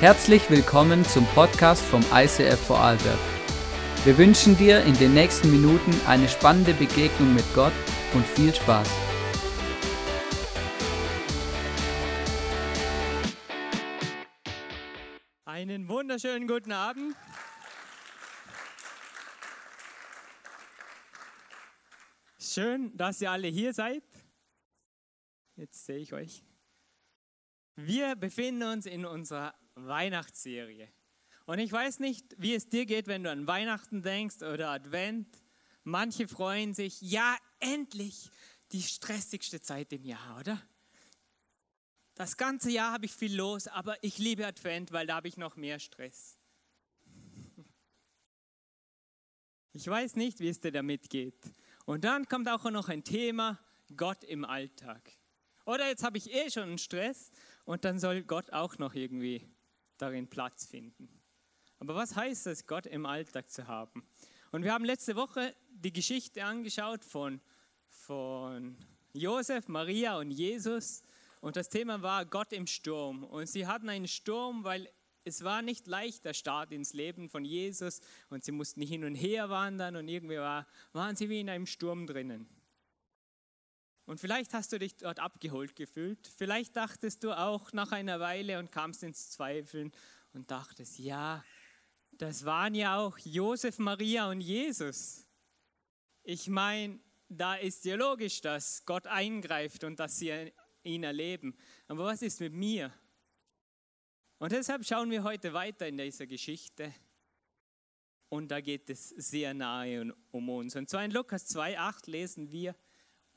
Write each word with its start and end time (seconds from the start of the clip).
Herzlich 0.00 0.48
willkommen 0.48 1.04
zum 1.04 1.26
Podcast 1.34 1.84
vom 1.84 2.00
ICF 2.10 2.58
Vorarlberg. 2.58 3.18
Wir 4.04 4.16
wünschen 4.16 4.56
dir 4.56 4.82
in 4.84 4.94
den 4.94 5.12
nächsten 5.12 5.50
Minuten 5.50 5.92
eine 6.06 6.26
spannende 6.26 6.72
Begegnung 6.72 7.34
mit 7.34 7.44
Gott 7.54 7.74
und 8.14 8.24
viel 8.24 8.54
Spaß. 8.54 8.88
Einen 15.44 15.86
wunderschönen 15.86 16.48
guten 16.48 16.72
Abend. 16.72 17.14
Schön, 22.38 22.96
dass 22.96 23.20
ihr 23.20 23.30
alle 23.30 23.48
hier 23.48 23.74
seid. 23.74 24.02
Jetzt 25.56 25.84
sehe 25.84 25.98
ich 25.98 26.14
euch. 26.14 26.42
Wir 27.76 28.16
befinden 28.16 28.62
uns 28.62 28.86
in 28.86 29.04
unserer 29.04 29.59
Weihnachtsserie. 29.74 30.88
Und 31.46 31.58
ich 31.58 31.72
weiß 31.72 31.98
nicht, 31.98 32.36
wie 32.38 32.54
es 32.54 32.68
dir 32.68 32.86
geht, 32.86 33.06
wenn 33.06 33.24
du 33.24 33.30
an 33.30 33.46
Weihnachten 33.46 34.02
denkst 34.02 34.42
oder 34.42 34.70
Advent. 34.70 35.26
Manche 35.82 36.28
freuen 36.28 36.74
sich, 36.74 37.00
ja, 37.00 37.36
endlich 37.58 38.30
die 38.72 38.82
stressigste 38.82 39.60
Zeit 39.60 39.92
im 39.92 40.04
Jahr, 40.04 40.38
oder? 40.38 40.62
Das 42.14 42.36
ganze 42.36 42.70
Jahr 42.70 42.92
habe 42.92 43.06
ich 43.06 43.12
viel 43.12 43.34
los, 43.34 43.66
aber 43.66 43.96
ich 44.04 44.18
liebe 44.18 44.46
Advent, 44.46 44.92
weil 44.92 45.06
da 45.06 45.16
habe 45.16 45.28
ich 45.28 45.36
noch 45.36 45.56
mehr 45.56 45.78
Stress. 45.78 46.38
Ich 49.72 49.86
weiß 49.86 50.16
nicht, 50.16 50.40
wie 50.40 50.48
es 50.48 50.58
dir 50.58 50.72
damit 50.72 51.10
geht. 51.10 51.52
Und 51.84 52.02
dann 52.02 52.26
kommt 52.26 52.48
auch 52.48 52.68
noch 52.70 52.88
ein 52.88 53.04
Thema, 53.04 53.60
Gott 53.96 54.24
im 54.24 54.44
Alltag. 54.44 55.12
Oder 55.64 55.86
jetzt 55.88 56.02
habe 56.02 56.18
ich 56.18 56.32
eh 56.32 56.50
schon 56.50 56.64
einen 56.64 56.78
Stress 56.78 57.30
und 57.64 57.84
dann 57.84 58.00
soll 58.00 58.24
Gott 58.24 58.52
auch 58.52 58.78
noch 58.78 58.94
irgendwie 58.94 59.48
darin 60.00 60.28
Platz 60.28 60.66
finden. 60.66 61.08
Aber 61.78 61.94
was 61.94 62.14
heißt 62.14 62.46
es, 62.46 62.66
Gott 62.66 62.86
im 62.86 63.06
Alltag 63.06 63.50
zu 63.50 63.66
haben? 63.66 64.04
Und 64.52 64.64
wir 64.64 64.72
haben 64.72 64.84
letzte 64.84 65.16
Woche 65.16 65.54
die 65.70 65.92
Geschichte 65.92 66.44
angeschaut 66.44 67.04
von, 67.04 67.40
von 67.88 68.76
Josef, 69.12 69.68
Maria 69.68 70.18
und 70.18 70.30
Jesus. 70.30 71.02
Und 71.40 71.56
das 71.56 71.68
Thema 71.68 72.02
war 72.02 72.26
Gott 72.26 72.52
im 72.52 72.66
Sturm. 72.66 73.24
Und 73.24 73.48
sie 73.48 73.66
hatten 73.66 73.88
einen 73.88 74.08
Sturm, 74.08 74.64
weil 74.64 74.90
es 75.24 75.44
war 75.44 75.62
nicht 75.62 75.86
leicht 75.86 76.24
der 76.24 76.34
Start 76.34 76.72
ins 76.72 76.92
Leben 76.92 77.28
von 77.28 77.44
Jesus. 77.44 78.00
Und 78.28 78.44
sie 78.44 78.52
mussten 78.52 78.82
hin 78.82 79.04
und 79.04 79.14
her 79.14 79.48
wandern 79.48 79.96
und 79.96 80.08
irgendwie 80.08 80.36
war, 80.36 80.66
waren 80.92 81.16
sie 81.16 81.28
wie 81.28 81.40
in 81.40 81.48
einem 81.48 81.66
Sturm 81.66 82.06
drinnen. 82.06 82.48
Und 84.06 84.20
vielleicht 84.20 84.54
hast 84.54 84.72
du 84.72 84.78
dich 84.78 84.96
dort 84.96 85.20
abgeholt 85.20 85.76
gefühlt. 85.76 86.26
Vielleicht 86.36 86.76
dachtest 86.76 87.22
du 87.22 87.32
auch 87.32 87.72
nach 87.72 87.92
einer 87.92 88.18
Weile 88.20 88.58
und 88.58 88.72
kamst 88.72 89.02
ins 89.02 89.30
Zweifeln 89.30 89.92
und 90.32 90.50
dachtest, 90.50 90.98
ja, 90.98 91.44
das 92.12 92.44
waren 92.44 92.74
ja 92.74 92.98
auch 92.98 93.16
Josef, 93.18 93.78
Maria 93.78 94.28
und 94.28 94.40
Jesus. 94.40 95.26
Ich 96.22 96.48
meine, 96.48 97.00
da 97.28 97.54
ist 97.54 97.84
ja 97.84 97.96
logisch, 97.96 98.40
dass 98.40 98.84
Gott 98.84 99.06
eingreift 99.06 99.84
und 99.84 100.00
dass 100.00 100.18
sie 100.18 100.52
ihn 100.82 101.04
erleben. 101.04 101.56
Aber 101.88 102.04
was 102.04 102.22
ist 102.22 102.40
mit 102.40 102.52
mir? 102.52 102.92
Und 104.38 104.52
deshalb 104.52 104.84
schauen 104.84 105.10
wir 105.10 105.22
heute 105.22 105.52
weiter 105.52 105.86
in 105.86 105.98
dieser 105.98 106.26
Geschichte. 106.26 106.94
Und 108.28 108.48
da 108.48 108.60
geht 108.60 108.88
es 108.90 109.10
sehr 109.10 109.54
nahe 109.54 110.14
um 110.30 110.48
uns. 110.48 110.76
Und 110.76 110.88
zwar 110.88 111.04
in 111.04 111.10
Lukas 111.10 111.54
2,8 111.54 112.10
lesen 112.10 112.50
wir, 112.50 112.74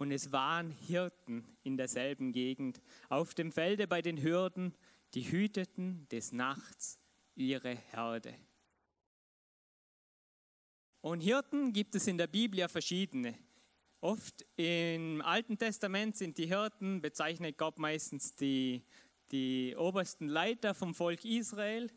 und 0.04 0.12
es 0.12 0.34
waren 0.34 0.70
Hirten 0.70 1.46
in 1.64 1.78
derselben 1.78 2.34
Gegend, 2.34 2.82
auf 3.08 3.34
dem 3.34 3.54
Felde 3.54 3.88
bei 3.88 4.02
den 4.02 4.22
Hürden, 4.22 4.76
die 5.14 5.32
hüteten 5.32 6.10
des 6.10 6.34
Nachts 6.34 7.00
ihre 7.36 7.74
Herde. 7.74 8.36
Und 11.00 11.22
Hirten 11.22 11.72
gibt 11.72 11.96
es 11.96 12.06
in 12.08 12.18
der 12.18 12.28
Bibel 12.28 12.60
ja 12.60 12.68
verschiedene. 12.68 13.34
Oft 14.02 14.46
im 14.58 15.22
Alten 15.22 15.58
Testament 15.58 16.18
sind 16.18 16.38
die 16.38 16.48
Hirten, 16.48 17.02
bezeichnet 17.02 17.58
Gott 17.58 17.80
meistens 17.80 18.36
die, 18.36 18.84
die 19.32 19.74
obersten 19.78 20.28
Leiter 20.28 20.74
vom 20.74 20.94
Volk 20.94 21.24
Israel. 21.24 21.90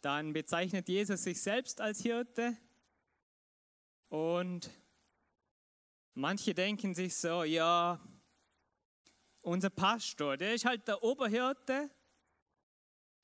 Dann 0.00 0.32
bezeichnet 0.32 0.88
Jesus 0.88 1.22
sich 1.22 1.40
selbst 1.40 1.80
als 1.80 2.02
Hirte. 2.02 2.56
Und 4.08 4.68
Manche 6.18 6.54
denken 6.54 6.94
sich 6.94 7.14
so, 7.14 7.44
ja, 7.44 8.00
unser 9.42 9.68
Pastor, 9.68 10.38
der 10.38 10.54
ist 10.54 10.64
halt 10.64 10.88
der 10.88 11.02
Oberhirte, 11.02 11.90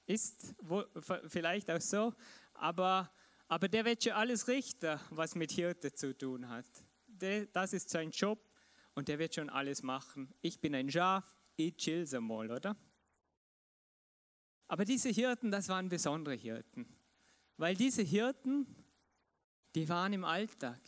ist 0.05 0.55
vielleicht 1.29 1.71
auch 1.71 1.81
so, 1.81 2.13
aber, 2.53 3.11
aber 3.49 3.69
der 3.69 3.87
wird 3.87 4.05
schon 4.05 4.13
alles 4.13 4.47
richten, 4.47 5.01
was 5.09 5.35
mit 5.35 5.53
Hirte 5.53 5.95
zu 5.95 6.15
tun 6.15 6.47
hat. 6.51 6.67
das 7.55 7.73
ist 7.73 7.89
sein 7.89 8.11
Job 8.11 8.39
und 8.95 9.09
der 9.09 9.19
wird 9.19 9.37
schon 9.37 9.49
alles 9.49 9.83
machen. 9.83 10.31
Ich 10.43 10.61
bin 10.61 10.75
ein 10.75 10.91
Schaf, 10.91 11.35
ich 11.57 11.75
chill 11.79 12.07
so 12.07 12.21
mal, 12.21 12.51
oder? 12.51 12.77
Aber 14.69 14.85
diese 14.85 15.09
Hirten, 15.09 15.51
das 15.51 15.67
waren 15.71 15.89
besondere 15.89 16.35
Hirten, 16.35 16.87
weil 17.57 17.75
diese 17.75 18.03
Hirten, 18.03 18.67
die 19.75 19.89
waren 19.89 20.13
im 20.13 20.25
Alltag, 20.25 20.83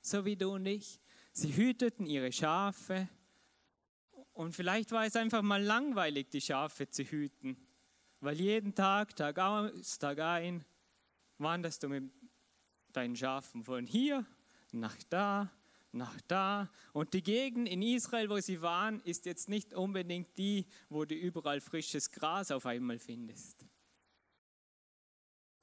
so 0.00 0.24
wie 0.24 0.36
du 0.36 0.54
und 0.54 0.64
ich. 0.64 0.98
Sie 1.32 1.56
hüteten 1.56 2.06
ihre 2.06 2.30
Schafe 2.30 3.08
und 4.34 4.54
vielleicht 4.54 4.92
war 4.92 5.04
es 5.04 5.16
einfach 5.16 5.42
mal 5.42 5.62
langweilig, 5.62 6.30
die 6.30 6.40
Schafe 6.40 6.88
zu 6.88 7.04
hüten, 7.04 7.56
weil 8.20 8.38
jeden 8.38 8.74
Tag, 8.74 9.16
Tag 9.16 9.38
aus, 9.38 9.98
Tag 9.98 10.18
ein, 10.20 10.64
wanderst 11.38 11.82
du 11.82 11.88
mit 11.88 12.10
deinen 12.92 13.16
Schafen 13.16 13.64
von 13.64 13.86
hier 13.86 14.26
nach 14.72 14.96
da, 15.08 15.50
nach 15.92 16.20
da. 16.28 16.70
Und 16.92 17.14
die 17.14 17.22
Gegend 17.22 17.68
in 17.68 17.82
Israel, 17.82 18.28
wo 18.30 18.38
sie 18.38 18.60
waren, 18.62 19.00
ist 19.00 19.26
jetzt 19.26 19.48
nicht 19.48 19.74
unbedingt 19.74 20.36
die, 20.38 20.66
wo 20.88 21.04
du 21.04 21.14
überall 21.14 21.60
frisches 21.60 22.10
Gras 22.10 22.50
auf 22.50 22.66
einmal 22.66 22.98
findest. 22.98 23.66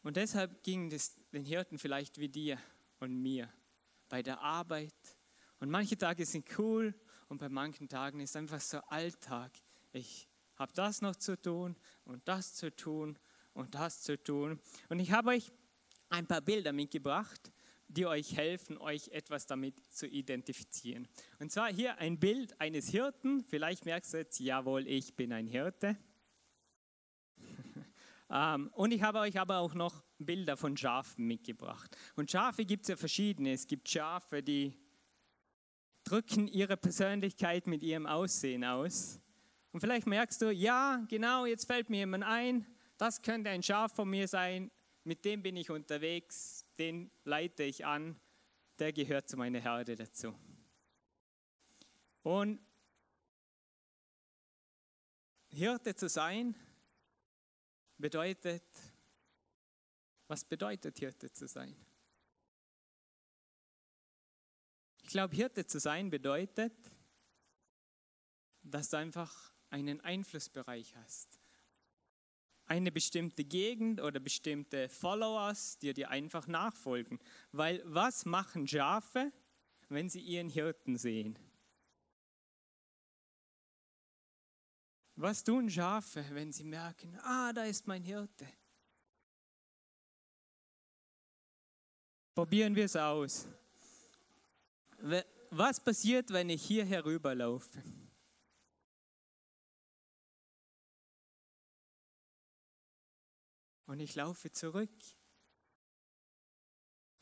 Und 0.02 0.18
deshalb 0.18 0.64
ging 0.64 0.92
es 0.92 1.16
den 1.32 1.46
Hirten 1.46 1.78
vielleicht 1.78 2.20
wie 2.20 2.30
dir 2.30 2.58
und 3.00 3.22
mir 3.22 3.52
bei 4.08 4.24
der 4.24 4.42
Arbeit, 4.42 5.19
und 5.60 5.70
manche 5.70 5.98
Tage 5.98 6.26
sind 6.26 6.46
cool 6.58 6.94
und 7.28 7.40
bei 7.40 7.50
manchen 7.50 7.88
Tagen 7.90 8.20
ist 8.20 8.36
einfach 8.36 8.62
so 8.62 8.80
Alltag. 8.88 9.52
Ich 9.92 10.28
habe 10.56 10.72
das 10.74 11.02
noch 11.02 11.16
zu 11.16 11.40
tun 11.40 11.76
und 12.06 12.28
das 12.28 12.54
zu 12.56 12.74
tun 12.76 13.18
und 13.54 13.76
das 13.76 14.02
zu 14.02 14.22
tun. 14.22 14.60
Und 14.90 15.00
ich 15.00 15.12
habe 15.12 15.30
euch 15.30 15.52
ein 16.10 16.28
paar 16.28 16.42
Bilder 16.42 16.74
mitgebracht, 16.74 17.52
die 17.88 18.06
euch 18.06 18.38
helfen, 18.38 18.78
euch 18.78 19.10
etwas 19.10 19.48
damit 19.48 19.76
zu 19.92 20.08
identifizieren. 20.08 21.08
Und 21.40 21.52
zwar 21.52 21.74
hier 21.74 21.98
ein 21.98 22.20
Bild 22.20 22.60
eines 22.62 22.90
Hirten. 22.90 23.44
Vielleicht 23.44 23.86
merkst 23.86 24.14
du 24.14 24.18
jetzt, 24.18 24.40
jawohl, 24.40 24.88
ich 24.88 25.16
bin 25.16 25.34
ein 25.34 25.48
Hirte. 25.48 25.98
Ähm, 28.32 28.70
und 28.74 28.92
ich 28.92 29.02
habe 29.02 29.18
euch 29.18 29.40
aber 29.40 29.58
auch 29.58 29.74
noch 29.74 30.04
Bilder 30.20 30.56
von 30.56 30.78
Schafen 30.78 31.26
mitgebracht. 31.26 31.98
Und 32.16 32.30
Schafe 32.30 32.64
gibt 32.64 32.84
es 32.84 32.90
ja 32.90 32.96
verschiedene. 32.96 33.54
Es 33.54 33.66
gibt 33.66 33.90
Schafe, 33.90 34.44
die 34.44 34.78
drücken 36.10 36.48
ihre 36.48 36.76
Persönlichkeit 36.76 37.68
mit 37.68 37.84
ihrem 37.84 38.08
Aussehen 38.08 38.64
aus. 38.64 39.20
Und 39.72 39.82
vielleicht 39.82 40.08
merkst 40.08 40.42
du, 40.42 40.52
ja, 40.52 41.06
genau, 41.08 41.46
jetzt 41.46 41.68
fällt 41.68 41.90
mir 41.90 41.98
jemand 41.98 42.24
ein, 42.24 42.66
das 42.98 43.22
könnte 43.22 43.52
ein 43.52 43.62
Schaf 43.62 43.94
von 43.94 44.10
mir 44.10 44.28
sein, 44.28 44.72
mit 45.04 45.24
dem 45.24 45.44
bin 45.44 45.56
ich 45.56 45.70
unterwegs, 45.70 46.66
den 46.80 47.12
leite 47.26 47.64
ich 47.64 47.86
an, 47.86 48.20
der 48.80 48.92
gehört 48.92 49.30
zu 49.30 49.38
meiner 49.38 49.60
Herde 49.60 49.96
dazu. 49.96 50.34
Und 52.24 52.60
Hirte 55.50 55.96
zu 55.96 56.10
sein 56.10 56.56
bedeutet, 57.98 58.64
was 60.28 60.44
bedeutet 60.44 60.98
Hirte 60.98 61.32
zu 61.32 61.48
sein? 61.48 61.76
Ich 65.10 65.14
glaube, 65.14 65.36
Hirte 65.36 65.66
zu 65.66 65.80
sein 65.80 66.12
bedeutet, 66.12 66.72
dass 68.62 68.92
du 68.92 68.98
einfach 68.98 69.52
einen 69.72 70.00
Einflussbereich 70.02 70.96
hast. 70.98 71.40
Eine 72.66 72.92
bestimmte 72.92 73.44
Gegend 73.44 74.02
oder 74.02 74.20
bestimmte 74.20 74.88
Followers, 74.88 75.80
die 75.80 75.96
dir 75.96 76.12
einfach 76.12 76.46
nachfolgen. 76.46 77.18
Weil 77.52 77.82
was 77.86 78.26
machen 78.26 78.68
Schafe, 78.68 79.34
wenn 79.88 80.12
sie 80.12 80.22
ihren 80.22 80.48
Hirten 80.48 80.96
sehen? 80.96 81.40
Was 85.16 85.44
tun 85.44 85.72
Schafe, 85.72 86.24
wenn 86.34 86.52
sie 86.52 86.66
merken, 86.66 87.18
ah, 87.24 87.52
da 87.52 87.64
ist 87.64 87.88
mein 87.88 88.04
Hirte? 88.04 88.48
Probieren 92.36 92.76
wir 92.76 92.86
es 92.86 92.96
aus 92.96 93.48
was 95.52 95.84
passiert, 95.84 96.32
wenn 96.32 96.50
ich 96.50 96.64
hier 96.64 96.86
herüberlaufe? 96.86 97.82
und 103.90 104.00
ich 104.00 104.16
laufe 104.16 104.52
zurück. 104.52 104.92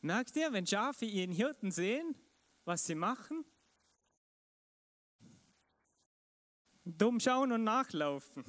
Merkt 0.02 0.36
ihr, 0.36 0.52
wenn 0.52 0.68
Schafe 0.68 1.06
ihren 1.06 1.32
Hirten 1.32 1.72
sehen, 1.72 2.14
was 2.66 2.86
sie 2.86 2.96
machen? 2.96 3.46
Dumm 6.84 7.22
schauen 7.22 7.54
und 7.54 7.64
nachlaufen. 7.64 8.44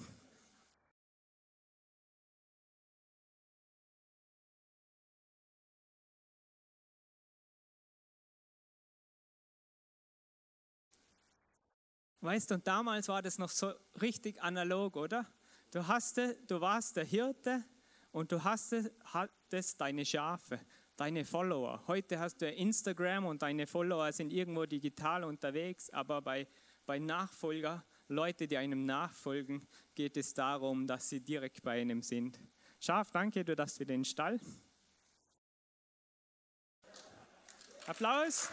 Weißt 12.20 12.50
du, 12.50 12.56
und 12.56 12.66
damals 12.66 13.06
war 13.08 13.22
das 13.22 13.38
noch 13.38 13.50
so 13.50 13.72
richtig 14.00 14.42
analog, 14.42 14.96
oder? 14.96 15.24
Du, 15.70 15.86
hast, 15.86 16.16
du 16.16 16.60
warst 16.60 16.96
der 16.96 17.04
Hirte 17.04 17.64
und 18.10 18.32
du 18.32 18.42
hast, 18.42 18.74
hattest 19.04 19.80
deine 19.80 20.04
Schafe, 20.04 20.58
deine 20.96 21.24
Follower. 21.24 21.80
Heute 21.86 22.18
hast 22.18 22.42
du 22.42 22.50
Instagram 22.50 23.26
und 23.26 23.42
deine 23.42 23.68
Follower 23.68 24.10
sind 24.12 24.32
irgendwo 24.32 24.66
digital 24.66 25.22
unterwegs, 25.22 25.90
aber 25.90 26.20
bei, 26.20 26.48
bei 26.86 26.98
Nachfolger, 26.98 27.84
Leute, 28.08 28.48
die 28.48 28.56
einem 28.56 28.84
nachfolgen, 28.84 29.64
geht 29.94 30.16
es 30.16 30.34
darum, 30.34 30.88
dass 30.88 31.08
sie 31.08 31.20
direkt 31.20 31.62
bei 31.62 31.80
einem 31.80 32.02
sind. 32.02 32.40
Schaf, 32.80 33.12
danke, 33.12 33.44
du 33.44 33.54
darfst 33.54 33.78
wieder 33.78 33.94
in 33.94 34.00
den 34.00 34.04
Stall. 34.04 34.40
Applaus. 37.86 38.50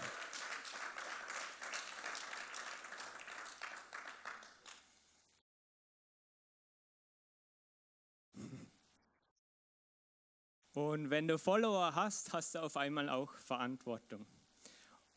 Und 10.76 11.10
wenn 11.10 11.26
du 11.26 11.38
Follower 11.38 11.96
hast, 11.96 12.34
hast 12.34 12.56
du 12.56 12.60
auf 12.60 12.76
einmal 12.76 13.08
auch 13.08 13.32
Verantwortung. 13.38 14.26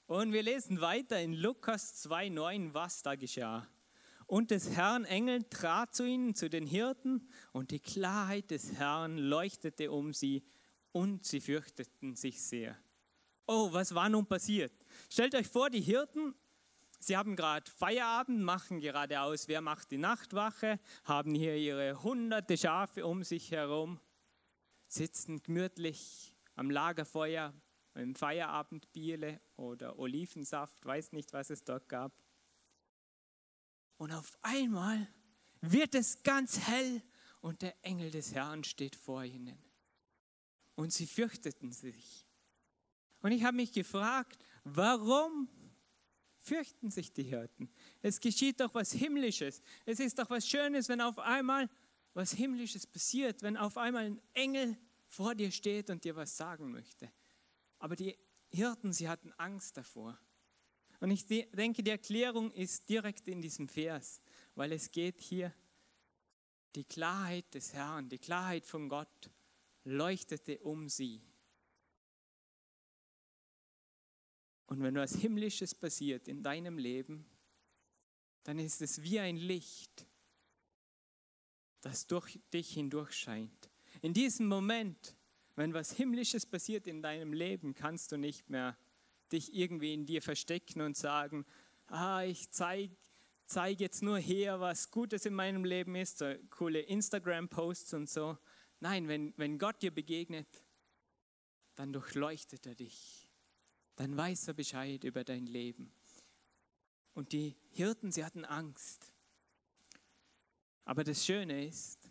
Und 0.06 0.32
wir 0.32 0.44
lesen 0.44 0.80
weiter 0.80 1.20
in 1.20 1.32
Lukas 1.32 2.06
2,9, 2.08 2.74
was 2.74 3.02
da 3.02 3.16
geschah. 3.16 3.66
Und 4.28 4.52
des 4.52 4.70
Herrn 4.76 5.04
Engel 5.04 5.42
trat 5.50 5.96
zu 5.96 6.04
ihnen, 6.04 6.36
zu 6.36 6.48
den 6.48 6.64
Hirten, 6.64 7.28
und 7.50 7.72
die 7.72 7.80
Klarheit 7.80 8.52
des 8.52 8.74
Herrn 8.74 9.18
leuchtete 9.18 9.90
um 9.90 10.12
sie, 10.12 10.44
und 10.92 11.26
sie 11.26 11.40
fürchteten 11.40 12.14
sich 12.14 12.40
sehr. 12.40 12.78
Oh, 13.48 13.72
was 13.72 13.92
war 13.96 14.08
nun 14.08 14.26
passiert? 14.26 14.72
Stellt 15.10 15.34
euch 15.34 15.48
vor, 15.48 15.70
die 15.70 15.80
Hirten, 15.80 16.36
sie 17.00 17.16
haben 17.16 17.34
gerade 17.34 17.68
Feierabend, 17.68 18.44
machen 18.44 18.78
gerade 18.78 19.22
aus, 19.22 19.48
wer 19.48 19.60
macht 19.60 19.90
die 19.90 19.98
Nachtwache, 19.98 20.78
haben 21.02 21.34
hier 21.34 21.56
ihre 21.56 22.00
hunderte 22.04 22.56
Schafe 22.56 23.04
um 23.04 23.24
sich 23.24 23.50
herum 23.50 23.98
sitzen 24.88 25.42
gemütlich 25.42 26.34
am 26.56 26.70
Lagerfeuer 26.70 27.54
im 27.94 28.14
Feierabendbierle 28.14 29.40
oder 29.56 29.98
Olivensaft, 29.98 30.84
weiß 30.84 31.12
nicht, 31.12 31.32
was 31.32 31.50
es 31.50 31.64
dort 31.64 31.88
gab. 31.88 32.12
Und 33.96 34.12
auf 34.12 34.38
einmal 34.42 35.08
wird 35.60 35.94
es 35.94 36.22
ganz 36.22 36.58
hell 36.60 37.02
und 37.40 37.62
der 37.62 37.74
Engel 37.84 38.10
des 38.10 38.34
Herrn 38.34 38.64
steht 38.64 38.96
vor 38.96 39.24
ihnen. 39.24 39.58
Und 40.76 40.92
sie 40.92 41.06
fürchteten 41.06 41.72
sich. 41.72 42.24
Und 43.20 43.32
ich 43.32 43.42
habe 43.42 43.56
mich 43.56 43.72
gefragt, 43.72 44.44
warum 44.62 45.48
fürchten 46.38 46.90
sich 46.90 47.12
die 47.12 47.24
Hirten? 47.24 47.68
Es 48.00 48.20
geschieht 48.20 48.60
doch 48.60 48.74
was 48.74 48.92
Himmlisches. 48.92 49.60
Es 49.84 49.98
ist 49.98 50.18
doch 50.20 50.30
was 50.30 50.46
Schönes, 50.46 50.88
wenn 50.88 51.00
auf 51.00 51.18
einmal 51.18 51.68
was 52.14 52.32
Himmlisches 52.32 52.86
passiert, 52.86 53.42
wenn 53.42 53.56
auf 53.56 53.76
einmal 53.76 54.06
ein 54.06 54.20
Engel 54.34 54.76
vor 55.08 55.34
dir 55.34 55.50
steht 55.50 55.90
und 55.90 56.04
dir 56.04 56.16
was 56.16 56.36
sagen 56.36 56.70
möchte. 56.70 57.10
Aber 57.78 57.96
die 57.96 58.16
Hirten, 58.50 58.92
sie 58.92 59.08
hatten 59.08 59.32
Angst 59.34 59.76
davor. 59.76 60.18
Und 61.00 61.10
ich 61.10 61.26
denke, 61.26 61.82
die 61.82 61.90
Erklärung 61.90 62.50
ist 62.52 62.88
direkt 62.88 63.28
in 63.28 63.40
diesem 63.40 63.68
Vers, 63.68 64.20
weil 64.54 64.72
es 64.72 64.90
geht 64.90 65.20
hier, 65.20 65.54
die 66.74 66.84
Klarheit 66.84 67.54
des 67.54 67.72
Herrn, 67.72 68.08
die 68.08 68.18
Klarheit 68.18 68.66
von 68.66 68.88
Gott 68.88 69.30
leuchtete 69.84 70.58
um 70.60 70.88
sie. 70.88 71.22
Und 74.66 74.82
wenn 74.82 74.96
etwas 74.96 75.16
Himmlisches 75.16 75.74
passiert 75.74 76.28
in 76.28 76.42
deinem 76.42 76.78
Leben, 76.78 77.26
dann 78.42 78.58
ist 78.58 78.82
es 78.82 79.02
wie 79.02 79.18
ein 79.18 79.36
Licht, 79.36 80.06
das 81.80 82.06
durch 82.06 82.38
dich 82.52 82.72
hindurch 82.74 83.12
scheint. 83.12 83.70
In 84.02 84.12
diesem 84.12 84.46
Moment, 84.48 85.16
wenn 85.56 85.74
was 85.74 85.92
Himmlisches 85.92 86.46
passiert 86.46 86.86
in 86.86 87.02
deinem 87.02 87.32
Leben, 87.32 87.74
kannst 87.74 88.12
du 88.12 88.16
nicht 88.16 88.48
mehr 88.50 88.76
dich 89.32 89.54
irgendwie 89.54 89.92
in 89.92 90.06
dir 90.06 90.22
verstecken 90.22 90.80
und 90.80 90.96
sagen, 90.96 91.44
ah, 91.88 92.22
ich 92.22 92.50
zeige 92.50 92.96
zeig 93.48 93.80
jetzt 93.80 94.02
nur 94.02 94.18
her, 94.18 94.60
was 94.60 94.90
Gutes 94.90 95.24
in 95.24 95.34
meinem 95.34 95.64
Leben 95.64 95.94
ist, 95.94 96.18
so 96.18 96.34
coole 96.50 96.80
Instagram-Posts 96.80 97.94
und 97.94 98.08
so. 98.08 98.36
Nein, 98.80 99.08
wenn, 99.08 99.32
wenn 99.36 99.58
Gott 99.58 99.82
dir 99.82 99.90
begegnet, 99.90 100.46
dann 101.74 101.92
durchleuchtet 101.92 102.66
er 102.66 102.74
dich. 102.74 103.32
Dann 103.96 104.16
weiß 104.16 104.48
er 104.48 104.54
Bescheid 104.54 105.02
über 105.02 105.24
dein 105.24 105.46
Leben. 105.46 105.92
Und 107.14 107.32
die 107.32 107.56
Hirten, 107.70 108.12
sie 108.12 108.24
hatten 108.24 108.44
Angst. 108.44 109.12
Aber 110.88 111.04
das 111.04 111.22
Schöne 111.22 111.66
ist, 111.66 112.10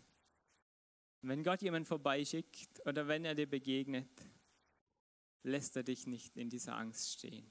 wenn 1.22 1.42
Gott 1.42 1.62
jemand 1.62 1.88
vorbeischickt 1.88 2.86
oder 2.86 3.08
wenn 3.08 3.24
er 3.24 3.34
dir 3.34 3.50
begegnet, 3.50 4.08
lässt 5.42 5.76
er 5.76 5.82
dich 5.82 6.06
nicht 6.06 6.36
in 6.36 6.48
dieser 6.48 6.76
Angst 6.76 7.14
stehen. 7.14 7.44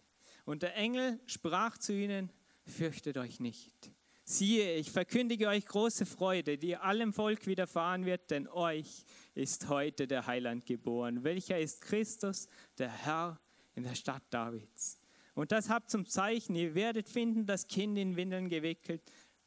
Und 0.46 0.64
der 0.64 0.74
Engel 0.78 1.20
sprach 1.26 1.78
zu 1.80 1.92
ihnen, 1.92 2.32
fürchtet 2.66 3.18
euch 3.18 3.42
nicht. 3.42 3.92
Siehe, 4.24 4.76
ich 4.76 4.90
verkündige 4.90 5.50
euch 5.50 5.66
große 5.66 6.06
Freude, 6.06 6.58
die 6.58 6.78
allem 6.78 7.12
Volk 7.12 7.46
widerfahren 7.46 8.06
wird, 8.06 8.32
denn 8.32 8.48
euch 8.48 9.04
ist 9.36 9.68
heute 9.68 10.08
der 10.08 10.28
Heiland 10.28 10.66
geboren, 10.66 11.26
welcher 11.26 11.60
ist 11.60 11.82
Christus, 11.82 12.48
der 12.78 12.90
Herr 12.90 13.38
in 13.76 13.84
der 13.84 13.96
Stadt 13.96 14.24
Davids. 14.30 15.02
Und 15.34 15.52
das 15.52 15.70
habt 15.70 15.90
zum 15.90 16.06
Zeichen, 16.06 16.56
ihr 16.56 16.74
werdet 16.74 17.10
finden, 17.10 17.46
das 17.46 17.68
Kind 17.68 17.98
in 17.98 18.16
Windeln 18.16 18.48
gewickelt 18.48 19.02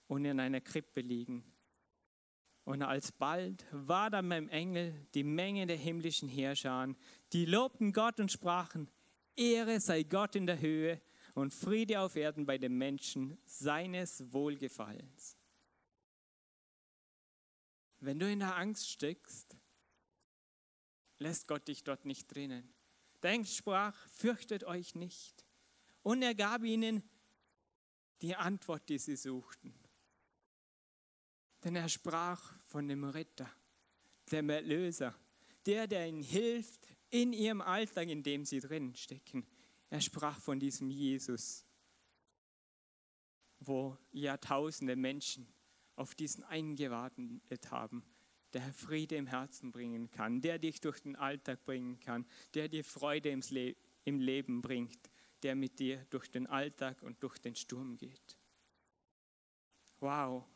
und 0.09 0.27
in 0.27 0.39
einer 0.41 0.61
Krippe 0.61 1.01
liegen. 1.01 1.43
Und 2.65 2.83
alsbald 2.83 3.65
war 3.73 4.11
da 4.11 4.21
beim 4.21 4.49
Engel 4.49 4.95
die 5.15 5.25
Menge 5.25 5.67
der 5.67 5.77
himmlischen 5.77 6.29
Herrscher, 6.29 6.95
die 7.33 7.47
lobten 7.47 7.93
Gott 7.93 8.21
und 8.21 8.31
sprachen, 8.31 8.89
Ehre 9.37 9.81
sei 9.81 10.03
Gott 10.03 10.37
in 10.37 10.47
der 10.47 10.61
Höhe 10.61 11.01
und 11.35 11.55
Friede 11.55 12.01
auf 12.01 12.17
Erden 12.17 12.47
bei 12.47 12.59
den 12.59 12.77
Menschen 12.77 13.39
seines 13.47 14.33
Wohlgefallens. 14.33 15.37
Wenn 18.01 18.19
du 18.19 18.31
in 18.31 18.41
der 18.41 18.57
Angst 18.57 18.89
steckst, 18.91 19.57
lässt 21.19 21.49
Gott 21.49 21.69
dich 21.69 21.85
dort 21.85 22.05
nicht 22.05 22.35
drinnen. 22.35 22.73
Der 23.23 23.33
Engel 23.33 23.47
sprach, 23.47 23.95
fürchtet 24.09 24.65
euch 24.65 24.95
nicht. 24.95 25.45
Und 26.03 26.23
er 26.23 26.35
gab 26.35 26.63
ihnen 26.63 27.03
die 28.23 28.35
Antwort, 28.37 28.89
die 28.89 28.99
sie 28.99 29.17
suchten. 29.17 29.75
Denn 31.65 31.77
er 31.77 31.89
sprach 31.89 32.55
von 32.67 32.89
dem 32.89 33.05
Ritter, 33.05 33.51
dem 34.33 34.49
Erlöser, 34.49 35.15
der, 35.67 35.87
der 35.87 36.09
ihnen 36.09 36.23
hilft 36.23 36.87
in 37.11 37.33
ihrem 37.33 37.61
Alltag, 37.61 38.09
in 38.09 38.23
dem 38.23 38.45
sie 38.45 38.61
drin 38.61 38.95
stecken. 38.95 39.47
Er 39.91 40.01
sprach 40.01 40.39
von 40.39 40.59
diesem 40.59 40.91
Jesus, 40.91 41.67
wo 43.59 43.99
Jahrtausende 44.13 44.97
Menschen 44.97 45.47
auf 45.97 46.15
diesen 46.15 46.45
eingewartet 46.45 47.71
haben, 47.71 48.03
der 48.55 48.73
Friede 48.73 49.17
im 49.17 49.27
Herzen 49.27 49.71
bringen 49.71 50.11
kann, 50.11 50.41
der 50.41 50.59
dich 50.59 50.81
durch 50.81 51.01
den 51.01 51.15
Alltag 51.17 51.65
bringen 51.65 52.01
kann, 52.01 52.27
der 52.55 52.69
dir 52.69 52.85
Freude 52.85 53.31
im 54.05 54.21
Leben 54.21 54.63
bringt, 54.63 55.11
der 55.43 55.55
mit 55.55 55.79
dir 55.79 56.07
durch 56.11 56.31
den 56.31 56.47
Alltag 56.47 57.03
und 57.03 57.23
durch 57.23 57.39
den 57.39 57.55
Sturm 57.55 57.97
geht. 57.97 58.39
Wow, 59.99 60.47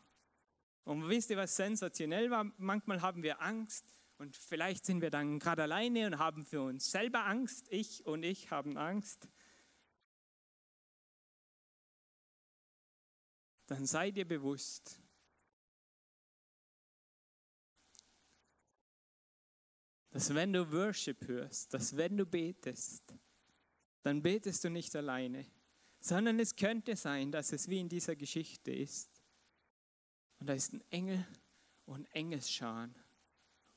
und 0.85 1.09
wisst 1.09 1.31
ihr, 1.31 1.37
was 1.37 1.55
sensationell 1.55 2.29
war? 2.29 2.45
Manchmal 2.57 3.01
haben 3.01 3.23
wir 3.23 3.41
Angst 3.41 3.85
und 4.17 4.37
vielleicht 4.37 4.85
sind 4.85 5.01
wir 5.01 5.09
dann 5.09 5.39
gerade 5.39 5.63
alleine 5.63 6.05
und 6.05 6.19
haben 6.19 6.45
für 6.45 6.61
uns 6.61 6.89
selber 6.91 7.25
Angst. 7.25 7.65
Ich 7.69 8.05
und 8.05 8.23
ich 8.23 8.51
haben 8.51 8.77
Angst. 8.77 9.27
Dann 13.65 13.87
sei 13.87 14.11
dir 14.11 14.27
bewusst, 14.27 15.01
dass 20.11 20.33
wenn 20.35 20.53
du 20.53 20.71
Worship 20.71 21.27
hörst, 21.27 21.73
dass 21.73 21.97
wenn 21.97 22.15
du 22.15 22.27
betest, 22.27 23.15
dann 24.03 24.21
betest 24.21 24.63
du 24.63 24.69
nicht 24.69 24.95
alleine, 24.95 25.47
sondern 25.99 26.39
es 26.39 26.55
könnte 26.55 26.95
sein, 26.95 27.31
dass 27.31 27.51
es 27.51 27.67
wie 27.67 27.79
in 27.79 27.89
dieser 27.89 28.15
Geschichte 28.15 28.71
ist 28.71 29.14
und 30.45 30.49
da 30.49 30.53
ist 30.53 30.73
ein 30.73 30.83
Engel 30.91 31.25
und 31.87 32.05
Engelsscharen. 32.13 32.93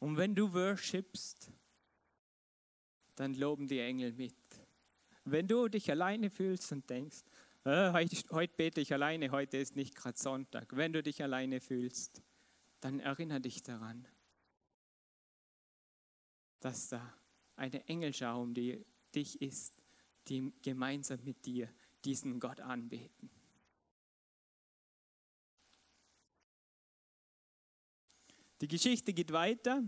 Und 0.01 0.19
wenn 0.19 0.35
du 0.35 0.53
worshipst, 0.53 1.51
dann 3.15 3.33
loben 3.33 3.69
die 3.69 3.81
Engel 3.81 4.13
mit. 4.13 4.37
Wenn 5.25 5.49
du 5.49 5.69
dich 5.69 5.91
alleine 5.91 6.29
fühlst 6.29 6.71
und 6.73 6.91
denkst, 6.91 7.25
äh, 7.65 7.91
heute, 7.93 8.17
heute 8.33 8.55
bete 8.55 8.83
ich 8.83 8.93
alleine, 8.93 9.31
heute 9.31 9.57
ist 9.57 9.77
nicht 9.77 9.95
gerade 9.95 10.19
Sonntag. 10.19 10.77
Wenn 10.77 10.93
du 10.93 11.03
dich 11.03 11.23
alleine 11.23 11.63
fühlst, 11.63 12.21
dann 12.81 13.01
erinnere 13.01 13.41
dich 13.41 13.63
daran, 13.63 14.07
dass 16.61 16.89
da 16.89 17.15
eine 17.57 17.89
Engelschau 17.89 18.43
um 18.43 18.53
die, 18.53 18.85
dich 19.15 19.41
ist, 19.41 19.81
die 20.29 20.53
gemeinsam 20.61 21.25
mit 21.25 21.47
dir 21.47 21.73
diesen 22.05 22.39
Gott 22.39 22.61
anbeten. 22.61 23.38
Die 28.61 28.69
Geschichte 28.69 29.13
geht 29.13 29.33
weiter. 29.33 29.83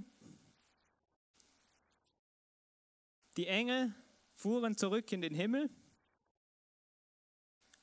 Die 3.37 3.47
Engel 3.47 3.95
fuhren 4.35 4.77
zurück 4.77 5.11
in 5.13 5.21
den 5.21 5.35
Himmel 5.35 5.71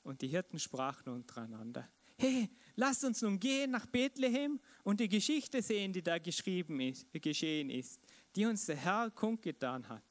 und 0.02 0.22
die 0.22 0.28
Hirten 0.28 0.58
sprachen 0.58 1.12
untereinander. 1.12 1.88
Hey, 2.16 2.50
lasst 2.74 3.04
uns 3.04 3.22
nun 3.22 3.38
gehen 3.38 3.70
nach 3.70 3.86
Bethlehem 3.86 4.60
und 4.82 4.98
die 5.00 5.08
Geschichte 5.08 5.62
sehen, 5.62 5.92
die 5.92 6.02
da 6.02 6.18
geschrieben 6.18 6.80
ist, 6.80 7.06
geschehen 7.12 7.70
ist, 7.70 8.00
die 8.34 8.46
uns 8.46 8.66
der 8.66 8.76
Herr 8.76 9.10
kundgetan 9.10 9.88
hat. 9.88 10.02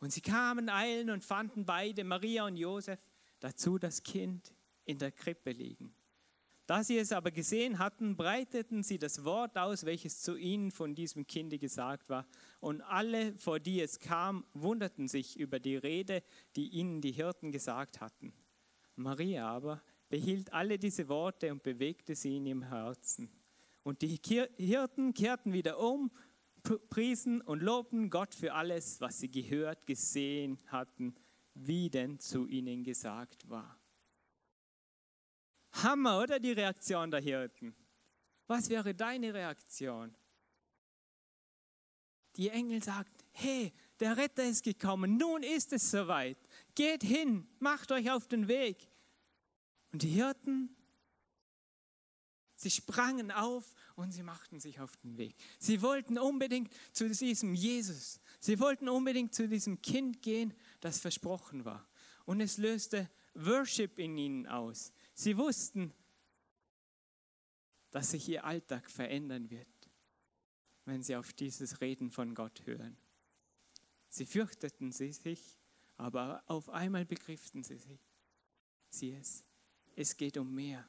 Und 0.00 0.12
sie 0.12 0.20
kamen 0.20 0.68
eilen 0.68 1.10
und 1.10 1.24
fanden 1.24 1.64
beide, 1.64 2.02
Maria 2.02 2.44
und 2.46 2.56
Josef, 2.56 2.98
dazu 3.38 3.78
das 3.78 4.02
Kind 4.02 4.52
in 4.84 4.98
der 4.98 5.12
Krippe 5.12 5.52
liegen. 5.52 5.94
Da 6.66 6.82
sie 6.82 6.96
es 6.96 7.12
aber 7.12 7.30
gesehen 7.30 7.78
hatten, 7.78 8.16
breiteten 8.16 8.82
sie 8.82 8.98
das 8.98 9.24
Wort 9.24 9.58
aus, 9.58 9.84
welches 9.84 10.22
zu 10.22 10.36
ihnen 10.36 10.70
von 10.70 10.94
diesem 10.94 11.26
Kinde 11.26 11.58
gesagt 11.58 12.08
war. 12.08 12.26
Und 12.60 12.80
alle, 12.80 13.36
vor 13.36 13.60
die 13.60 13.82
es 13.82 13.98
kam, 13.98 14.46
wunderten 14.54 15.06
sich 15.06 15.38
über 15.38 15.60
die 15.60 15.76
Rede, 15.76 16.22
die 16.56 16.68
ihnen 16.68 17.02
die 17.02 17.12
Hirten 17.12 17.52
gesagt 17.52 18.00
hatten. 18.00 18.32
Maria 18.96 19.46
aber 19.46 19.82
behielt 20.08 20.52
alle 20.52 20.78
diese 20.78 21.08
Worte 21.08 21.52
und 21.52 21.62
bewegte 21.62 22.14
sie 22.14 22.36
in 22.36 22.46
ihrem 22.46 22.62
Herzen. 22.62 23.28
Und 23.82 24.00
die 24.00 24.18
Hirten 24.56 25.12
kehrten 25.12 25.52
wieder 25.52 25.78
um, 25.78 26.10
priesen 26.88 27.42
und 27.42 27.62
lobten 27.62 28.08
Gott 28.08 28.34
für 28.34 28.54
alles, 28.54 29.02
was 29.02 29.18
sie 29.18 29.30
gehört, 29.30 29.86
gesehen 29.86 30.58
hatten, 30.68 31.14
wie 31.52 31.90
denn 31.90 32.18
zu 32.18 32.46
ihnen 32.46 32.82
gesagt 32.84 33.48
war. 33.50 33.78
Hammer, 35.82 36.20
oder 36.20 36.38
die 36.38 36.52
Reaktion 36.52 37.10
der 37.10 37.20
Hirten? 37.20 37.74
Was 38.46 38.68
wäre 38.68 38.94
deine 38.94 39.32
Reaktion? 39.34 40.14
Die 42.36 42.48
Engel 42.48 42.82
sagten, 42.82 43.24
hey, 43.32 43.72
der 44.00 44.16
Retter 44.16 44.44
ist 44.44 44.64
gekommen, 44.64 45.16
nun 45.16 45.42
ist 45.42 45.72
es 45.72 45.90
soweit. 45.90 46.38
Geht 46.74 47.02
hin, 47.02 47.46
macht 47.58 47.92
euch 47.92 48.10
auf 48.10 48.26
den 48.26 48.48
Weg. 48.48 48.88
Und 49.92 50.02
die 50.02 50.08
Hirten, 50.08 50.74
sie 52.56 52.70
sprangen 52.70 53.30
auf 53.30 53.74
und 53.94 54.12
sie 54.12 54.24
machten 54.24 54.58
sich 54.58 54.80
auf 54.80 54.96
den 54.98 55.16
Weg. 55.16 55.36
Sie 55.58 55.82
wollten 55.82 56.18
unbedingt 56.18 56.72
zu 56.92 57.08
diesem 57.08 57.54
Jesus, 57.54 58.20
sie 58.40 58.58
wollten 58.58 58.88
unbedingt 58.88 59.34
zu 59.34 59.48
diesem 59.48 59.80
Kind 59.82 60.22
gehen, 60.22 60.52
das 60.80 60.98
versprochen 60.98 61.64
war. 61.64 61.88
Und 62.24 62.40
es 62.40 62.56
löste 62.56 63.08
Worship 63.34 63.98
in 63.98 64.16
ihnen 64.16 64.46
aus. 64.46 64.92
Sie 65.14 65.36
wussten, 65.36 65.94
dass 67.90 68.10
sich 68.10 68.28
ihr 68.28 68.44
Alltag 68.44 68.90
verändern 68.90 69.48
wird, 69.50 69.68
wenn 70.84 71.02
sie 71.02 71.14
auf 71.14 71.32
dieses 71.32 71.80
Reden 71.80 72.10
von 72.10 72.34
Gott 72.34 72.66
hören. 72.66 72.96
Sie 74.08 74.26
fürchteten 74.26 74.90
sie 74.90 75.12
sich, 75.12 75.58
aber 75.96 76.42
auf 76.46 76.68
einmal 76.68 77.04
begriffen 77.04 77.62
sie, 77.62 77.78
sich, 77.78 78.00
sie 78.90 79.12
es. 79.12 79.44
Es 79.94 80.16
geht 80.16 80.36
um 80.36 80.52
mehr. 80.52 80.88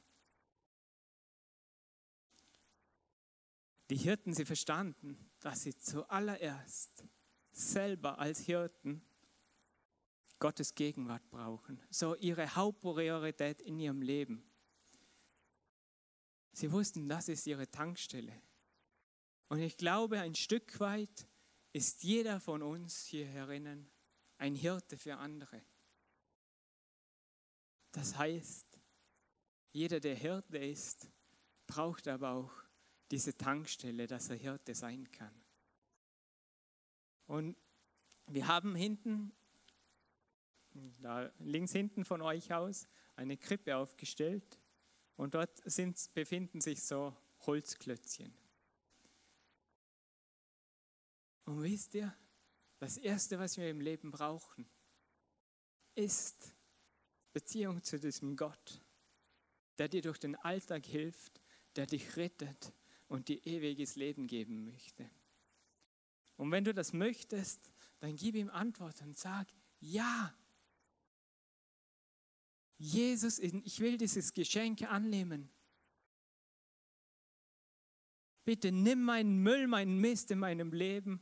Die 3.92 3.98
Hirten, 3.98 4.34
sie 4.34 4.46
verstanden, 4.46 5.30
dass 5.40 5.62
sie 5.62 5.78
zuallererst 5.78 7.06
selber 7.52 8.18
als 8.18 8.40
Hirten 8.40 9.06
Gottes 10.40 10.76
Gegenwart 10.76 11.30
brauchen, 11.30 11.82
so 11.90 12.16
ihre 12.16 12.56
Hauptpriorität 12.56 13.62
in 13.62 13.80
ihrem 13.80 14.02
Leben. 14.02 14.44
Sie 16.52 16.72
wussten, 16.72 17.10
das 17.10 17.28
ist 17.30 17.48
ihre 17.48 17.70
Tankstelle. 17.70 18.42
Und 19.50 19.60
ich 19.60 19.78
glaube, 19.78 20.20
ein 20.20 20.36
Stück 20.36 20.80
weit 20.80 21.28
ist 21.74 22.04
jeder 22.04 22.40
von 22.40 22.62
uns 22.62 23.06
hier 23.06 23.28
herinnen 23.28 23.90
ein 24.38 24.56
Hirte 24.56 24.98
für 24.98 25.18
andere. 25.18 25.62
Das 27.92 28.18
heißt, 28.18 28.66
jeder, 29.72 30.00
der 30.00 30.16
Hirte 30.16 30.58
ist, 30.58 31.10
braucht 31.68 32.08
aber 32.08 32.32
auch 32.32 32.52
diese 33.12 33.38
Tankstelle, 33.38 34.08
dass 34.08 34.30
er 34.30 34.36
Hirte 34.36 34.76
sein 34.76 35.10
kann. 35.12 35.34
Und 37.28 37.58
wir 38.28 38.48
haben 38.48 38.76
hinten 38.76 39.34
da 41.02 41.32
links 41.40 41.72
hinten 41.72 42.06
von 42.06 42.22
euch 42.22 42.54
aus 42.54 42.88
eine 43.16 43.38
Krippe 43.38 43.78
aufgestellt 43.78 44.60
und 45.16 45.34
dort 45.34 45.62
sind, 45.70 45.98
befinden 46.14 46.62
sich 46.62 46.84
so 46.84 47.16
Holzklötzchen. 47.46 48.34
Und 51.46 51.64
wisst 51.64 51.94
ihr, 51.96 52.14
das 52.80 52.98
Erste, 52.98 53.40
was 53.40 53.58
wir 53.58 53.70
im 53.70 53.80
Leben 53.80 54.12
brauchen, 54.12 54.68
ist 55.94 56.54
Beziehung 57.32 57.84
zu 57.84 58.00
diesem 58.00 58.36
Gott, 58.36 58.82
der 59.78 59.88
dir 59.88 60.02
durch 60.02 60.20
den 60.20 60.36
Alltag 60.36 60.86
hilft, 60.86 61.42
der 61.76 61.86
dich 61.86 62.18
rettet 62.18 62.74
und 63.08 63.28
dir 63.28 63.46
ewiges 63.46 63.96
Leben 63.96 64.28
geben 64.28 64.66
möchte. 64.66 65.10
Und 66.38 66.52
wenn 66.52 66.64
du 66.64 66.74
das 66.74 66.94
möchtest, 66.94 67.72
dann 68.00 68.16
gib 68.16 68.36
ihm 68.36 68.50
Antwort 68.50 69.02
und 69.02 69.18
sag, 69.18 69.48
ja, 69.80 70.34
Jesus, 72.78 73.40
ich 73.40 73.80
will 73.80 73.98
dieses 73.98 74.34
Geschenk 74.34 74.82
annehmen. 74.84 75.50
Bitte 78.44 78.72
nimm 78.72 79.04
meinen 79.04 79.42
Müll, 79.42 79.68
meinen 79.68 80.00
Mist 80.00 80.30
in 80.32 80.40
meinem 80.40 80.72
Leben, 80.72 81.22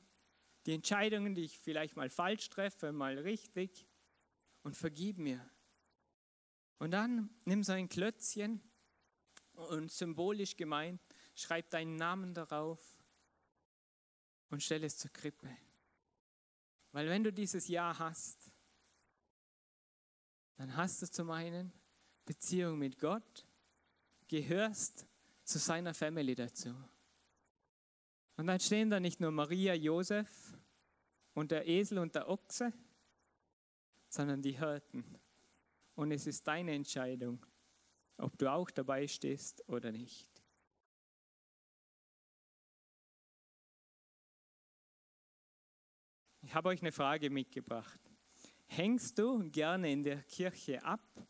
die 0.66 0.74
Entscheidungen, 0.74 1.36
die 1.36 1.44
ich 1.44 1.60
vielleicht 1.60 1.96
mal 1.96 2.10
falsch 2.10 2.50
treffe, 2.50 2.92
mal 2.92 3.18
richtig 3.18 3.88
und 4.64 4.76
vergib 4.76 5.18
mir. 5.18 5.50
Und 6.80 6.92
dann 6.92 7.30
nimm 7.46 7.64
so 7.64 7.72
ein 7.72 7.88
Klötzchen 7.88 8.62
und 9.54 9.92
symbolisch 9.92 10.58
gemeint, 10.58 11.02
schreib 11.36 11.70
deinen 11.70 11.96
Namen 11.96 12.34
darauf 12.34 12.98
und 14.50 14.62
stell 14.62 14.84
es 14.84 14.98
zur 14.98 15.12
Krippe. 15.12 15.50
Weil 16.92 17.08
wenn 17.08 17.24
du 17.24 17.32
dieses 17.32 17.68
Ja 17.68 17.98
hast, 17.98 18.53
dann 20.64 20.78
hast 20.78 21.02
du 21.02 21.12
zum 21.12 21.30
einen 21.30 21.74
Beziehung 22.24 22.80
mit 22.80 22.98
Gott, 22.98 23.46
gehörst 24.30 25.06
zu 25.44 25.60
seiner 25.60 25.94
Family 25.94 26.36
dazu. 26.36 26.74
Und 28.38 28.48
dann 28.48 28.62
stehen 28.62 28.90
da 28.90 29.02
nicht 29.02 29.20
nur 29.20 29.32
Maria, 29.32 29.74
Josef 29.74 30.58
und 31.34 31.52
der 31.52 31.68
Esel 31.68 31.98
und 31.98 32.16
der 32.16 32.30
Ochse, 32.30 32.72
sondern 34.08 34.42
die 34.42 34.58
Hirten. 34.58 35.04
Und 35.96 36.12
es 36.12 36.28
ist 36.28 36.48
deine 36.48 36.72
Entscheidung, 36.72 37.46
ob 38.16 38.38
du 38.38 38.50
auch 38.50 38.72
dabei 38.72 39.06
stehst 39.06 39.68
oder 39.68 39.92
nicht. 39.92 40.30
Ich 46.42 46.56
habe 46.56 46.70
euch 46.70 46.80
eine 46.80 46.94
Frage 46.94 47.30
mitgebracht. 47.30 48.03
Hängst 48.76 49.20
du 49.20 49.52
gerne 49.52 49.92
in 49.92 50.02
der 50.02 50.24
Kirche 50.24 50.84
ab 50.84 51.28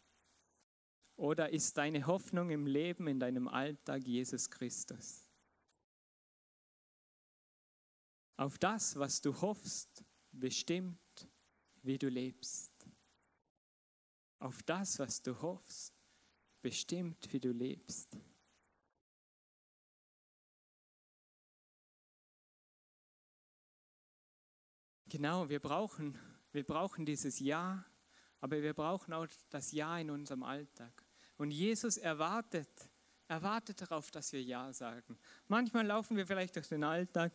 oder 1.18 1.50
ist 1.50 1.78
deine 1.78 2.08
Hoffnung 2.08 2.50
im 2.52 2.66
Leben, 2.66 3.06
in 3.06 3.20
deinem 3.20 3.50
Alltag 3.50 4.08
Jesus 4.08 4.50
Christus? 4.50 5.28
Auf 8.38 8.58
das, 8.60 8.98
was 8.98 9.20
du 9.20 9.42
hoffst, 9.42 10.06
bestimmt, 10.32 11.28
wie 11.82 11.98
du 11.98 12.08
lebst. 12.08 12.72
Auf 14.40 14.64
das, 14.64 14.98
was 15.00 15.22
du 15.22 15.42
hoffst, 15.42 15.94
bestimmt, 16.62 17.28
wie 17.34 17.42
du 17.42 17.52
lebst. 17.52 18.18
Genau, 25.10 25.50
wir 25.50 25.60
brauchen 25.60 26.18
wir 26.54 26.64
brauchen 26.64 27.06
dieses 27.06 27.40
Ja, 27.40 27.84
aber 28.40 28.62
wir 28.62 28.74
brauchen 28.74 29.14
auch 29.14 29.28
das 29.50 29.72
Ja 29.72 29.98
in 29.98 30.10
unserem 30.10 30.44
Alltag. 30.44 31.04
Und 31.38 31.52
Jesus 31.52 31.98
erwartet, 31.98 32.70
erwartet 33.28 33.82
darauf, 33.82 34.12
dass 34.12 34.32
wir 34.32 34.42
Ja 34.42 34.72
sagen. 34.72 35.18
Manchmal 35.48 35.86
laufen 35.86 36.16
wir 36.16 36.26
vielleicht 36.26 36.56
durch 36.56 36.68
den 36.68 36.84
Alltag 36.84 37.34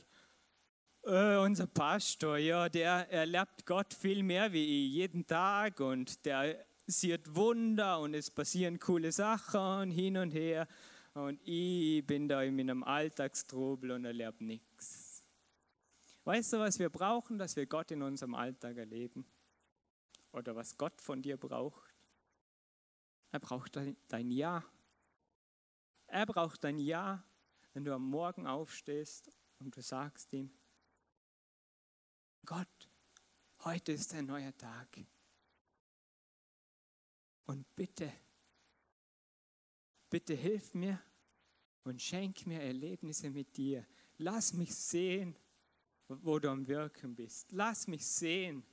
äh, 1.05 1.37
unser 1.37 1.67
Pastor, 1.67 2.39
ja, 2.39 2.69
der 2.69 3.11
erlebt 3.11 3.65
Gott 3.65 3.95
viel 3.95 4.23
mehr 4.23 4.53
wie 4.53 4.87
ich, 4.87 4.93
jeden 4.95 5.27
Tag 5.27 5.81
und 5.81 6.25
der 6.25 6.67
sieht 6.87 7.35
Wunder 7.35 8.01
und 8.01 8.15
es 8.15 8.31
passieren 8.31 8.79
coole 8.79 9.13
Sachen 9.13 9.91
hin 9.91 10.17
und 10.17 10.33
her 10.33 10.67
und 11.15 11.41
ich 11.45 12.05
bin 12.07 12.29
da 12.29 12.43
in 12.43 12.59
einem 12.61 12.83
Alltagstrubel 12.83 13.93
und 13.93 14.05
erlebe 14.05 14.45
nichts. 14.45 15.08
Weißt 16.29 16.53
du, 16.53 16.59
was 16.59 16.79
wir 16.79 16.91
brauchen, 16.91 17.39
dass 17.39 17.57
wir 17.57 17.65
Gott 17.65 17.91
in 17.91 18.03
unserem 18.03 18.35
Alltag 18.35 18.77
erleben? 18.77 19.25
Oder 20.33 20.55
was 20.55 20.77
Gott 20.77 21.01
von 21.01 21.23
dir 21.23 21.39
braucht? 21.39 21.95
Er 23.31 23.41
braucht 23.41 23.77
dein, 23.77 24.31
Ja. 24.31 24.63
Er 26.07 26.27
braucht 26.27 26.65
dein 26.65 26.79
Ja, 26.79 27.25
wenn 27.73 27.83
du 27.83 27.95
am 27.95 28.11
Morgen 28.11 28.47
aufstehst 28.47 29.31
und 29.59 29.75
du 29.75 29.81
sagst 29.81 30.31
ihm, 30.35 30.53
Gott, 32.45 32.91
heute 33.65 33.93
ist 33.93 34.13
ein 34.13 34.27
neuer 34.27 34.55
Tag. 34.55 34.99
Und 37.47 37.75
bitte, 37.75 38.13
bitte 40.11 40.35
hilf 40.35 40.75
mir 40.75 41.01
und 41.85 42.03
schenk 42.03 42.47
mir 42.47 42.61
Erlebnisse 42.61 43.31
mit 43.31 43.57
dir. 43.57 43.87
Lass 44.19 44.53
mich 44.53 44.75
sehen, 44.75 45.35
wo 46.09 46.39
du 46.39 46.51
am 46.51 46.67
Wirken 46.67 47.15
bist. 47.15 47.53
Lass 47.53 47.87
mich 47.87 48.07
sehen, 48.07 48.65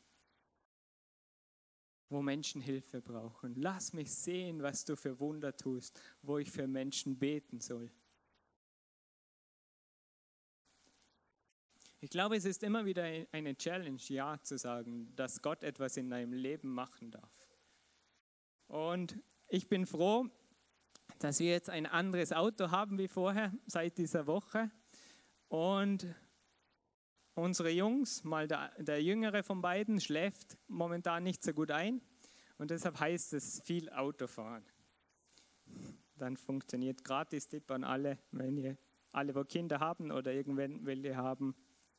wo 2.10 2.22
Menschen 2.22 2.62
Hilfe 2.62 3.02
brauchen. 3.02 3.56
Lass 3.56 3.94
mich 3.94 4.14
sehen, 4.14 4.62
was 4.62 4.86
du 4.86 4.96
für 4.96 5.20
Wunder 5.20 5.56
tust, 5.56 6.00
wo 6.22 6.38
ich 6.38 6.50
für 6.50 6.68
Menschen 6.68 7.18
beten 7.18 7.60
soll. 7.60 7.92
Ich 12.00 12.10
glaube, 12.12 12.36
es 12.36 12.46
ist 12.46 12.62
immer 12.62 12.86
wieder 12.86 13.04
eine 13.32 13.58
Challenge, 13.58 14.00
Ja 14.10 14.40
zu 14.42 14.58
sagen, 14.58 15.16
dass 15.16 15.42
Gott 15.42 15.64
etwas 15.64 15.98
in 15.98 16.10
deinem 16.10 16.34
Leben 16.34 16.70
machen 16.70 17.10
darf. 17.10 17.50
Und 18.68 19.18
ich 19.48 19.68
bin 19.68 19.86
froh, 19.86 20.30
dass 21.20 21.40
wir 21.40 21.52
jetzt 21.52 21.70
ein 21.70 21.86
anderes 21.86 22.32
Auto 22.32 22.70
haben 22.70 22.98
wie 22.98 23.08
vorher 23.08 23.54
seit 23.66 23.98
dieser 23.98 24.28
Woche. 24.28 24.70
Und 25.48 26.08
unsere 27.36 27.70
Jungs, 27.70 28.24
mal 28.24 28.48
der, 28.48 28.72
der 28.82 29.04
jüngere 29.04 29.44
von 29.44 29.62
beiden, 29.62 30.00
schläft 30.00 30.58
momentan 30.68 31.24
nicht 31.24 31.44
so 31.44 31.54
gut 31.54 31.72
ein. 31.72 32.02
Und 32.58 32.72
deshalb 32.72 33.00
heißt 33.00 33.34
es 33.34 33.62
viel 33.62 33.90
Autofahren. 33.90 34.66
Dann 36.16 36.38
funktioniert 36.38 37.04
Gratis-Tipp 37.04 37.70
an 37.72 37.84
alle, 37.84 38.18
wenn 38.32 38.58
ihr 38.58 38.78
alle, 39.12 39.36
wo 39.36 39.44
Kinder 39.44 39.80
haben 39.80 40.12
oder 40.12 40.34
irgendwelche 40.34 41.16
haben, 41.16 41.56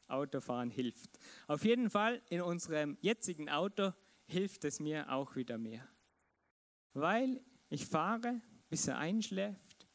Autofahren 0.09 0.71
hilft. 0.71 1.19
Auf 1.47 1.65
jeden 1.65 1.91
Fall 1.91 2.23
in 2.29 2.41
unserem 2.41 2.97
jetzigen 3.01 3.51
Auto 3.51 3.93
hilft 4.27 4.65
es 4.65 4.81
mir 4.81 5.11
auch 5.13 5.37
wieder 5.37 5.59
mehr. 5.59 5.87
Weil 6.93 7.43
ich 7.69 7.87
fahre, 7.87 8.41
bis 8.69 8.89
er 8.89 8.99
einschläft. 8.99 9.87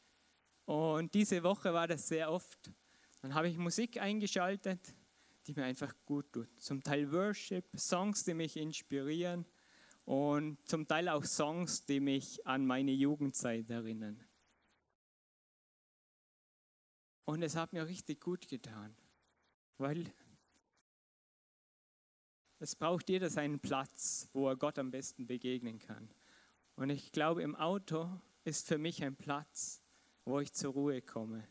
Und 0.65 1.13
diese 1.13 1.43
Woche 1.43 1.73
war 1.73 1.87
das 1.87 2.07
sehr 2.07 2.31
oft. 2.31 2.71
Dann 3.21 3.33
habe 3.33 3.47
ich 3.47 3.57
Musik 3.57 4.01
eingeschaltet, 4.01 4.93
die 5.47 5.53
mir 5.53 5.65
einfach 5.65 5.93
gut 6.05 6.31
tut. 6.31 6.49
Zum 6.59 6.83
Teil 6.83 7.11
Worship, 7.11 7.65
Songs, 7.75 8.23
die 8.23 8.33
mich 8.33 8.57
inspirieren 8.57 9.45
und 10.05 10.57
zum 10.67 10.87
Teil 10.87 11.09
auch 11.09 11.23
Songs, 11.23 11.85
die 11.85 11.99
mich 11.99 12.45
an 12.47 12.65
meine 12.65 12.91
Jugendzeit 12.91 13.69
erinnern. 13.69 14.23
Und 17.25 17.43
es 17.43 17.55
hat 17.55 17.73
mir 17.73 17.87
richtig 17.87 18.19
gut 18.21 18.47
getan 18.47 18.95
weil 19.81 20.13
es 22.59 22.75
braucht 22.75 23.09
jeder 23.09 23.29
seinen 23.29 23.59
Platz, 23.59 24.29
wo 24.33 24.47
er 24.47 24.55
Gott 24.55 24.77
am 24.77 24.91
besten 24.91 25.25
begegnen 25.25 25.79
kann. 25.79 26.09
Und 26.75 26.91
ich 26.91 27.11
glaube, 27.11 27.41
im 27.41 27.55
Auto 27.55 28.21
ist 28.43 28.67
für 28.67 28.77
mich 28.77 29.03
ein 29.03 29.15
Platz, 29.15 29.81
wo 30.23 30.39
ich 30.39 30.53
zur 30.53 30.73
Ruhe 30.73 31.01
komme. 31.01 31.47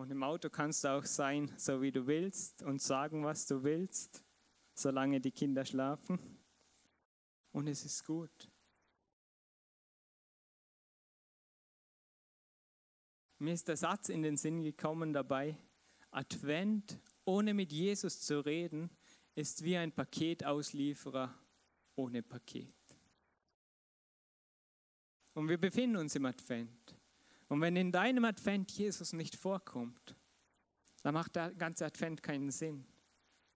Und 0.00 0.10
im 0.10 0.22
Auto 0.22 0.48
kannst 0.48 0.82
du 0.84 0.88
auch 0.88 1.04
sein, 1.04 1.52
so 1.58 1.82
wie 1.82 1.92
du 1.92 2.06
willst 2.06 2.62
und 2.62 2.80
sagen, 2.80 3.22
was 3.22 3.46
du 3.46 3.62
willst, 3.62 4.24
solange 4.72 5.20
die 5.20 5.30
Kinder 5.30 5.62
schlafen. 5.62 6.18
Und 7.52 7.66
es 7.66 7.84
ist 7.84 8.06
gut. 8.06 8.50
Mir 13.40 13.52
ist 13.52 13.68
der 13.68 13.76
Satz 13.76 14.08
in 14.08 14.22
den 14.22 14.38
Sinn 14.38 14.62
gekommen 14.62 15.12
dabei, 15.12 15.54
Advent 16.10 16.98
ohne 17.26 17.52
mit 17.52 17.70
Jesus 17.70 18.22
zu 18.22 18.40
reden, 18.40 18.88
ist 19.34 19.62
wie 19.64 19.76
ein 19.76 19.92
Paketauslieferer 19.92 21.38
ohne 21.96 22.22
Paket. 22.22 22.74
Und 25.34 25.46
wir 25.46 25.58
befinden 25.58 25.96
uns 25.96 26.14
im 26.14 26.24
Advent. 26.24 26.99
Und 27.50 27.60
wenn 27.60 27.76
in 27.76 27.92
deinem 27.92 28.24
Advent 28.24 28.70
Jesus 28.70 29.12
nicht 29.12 29.36
vorkommt, 29.36 30.16
dann 31.02 31.12
macht 31.12 31.36
der 31.36 31.52
ganze 31.52 31.84
Advent 31.84 32.22
keinen 32.22 32.50
Sinn. 32.50 32.86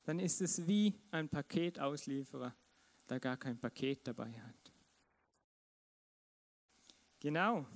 Dann 0.02 0.18
ist 0.18 0.42
es 0.42 0.66
wie 0.66 1.00
ein 1.10 1.30
Paketauslieferer, 1.30 2.54
der 3.08 3.20
gar 3.20 3.38
kein 3.38 3.58
Paket 3.58 4.06
dabei 4.06 4.32
hat. 4.32 4.72
Genau, 7.20 7.66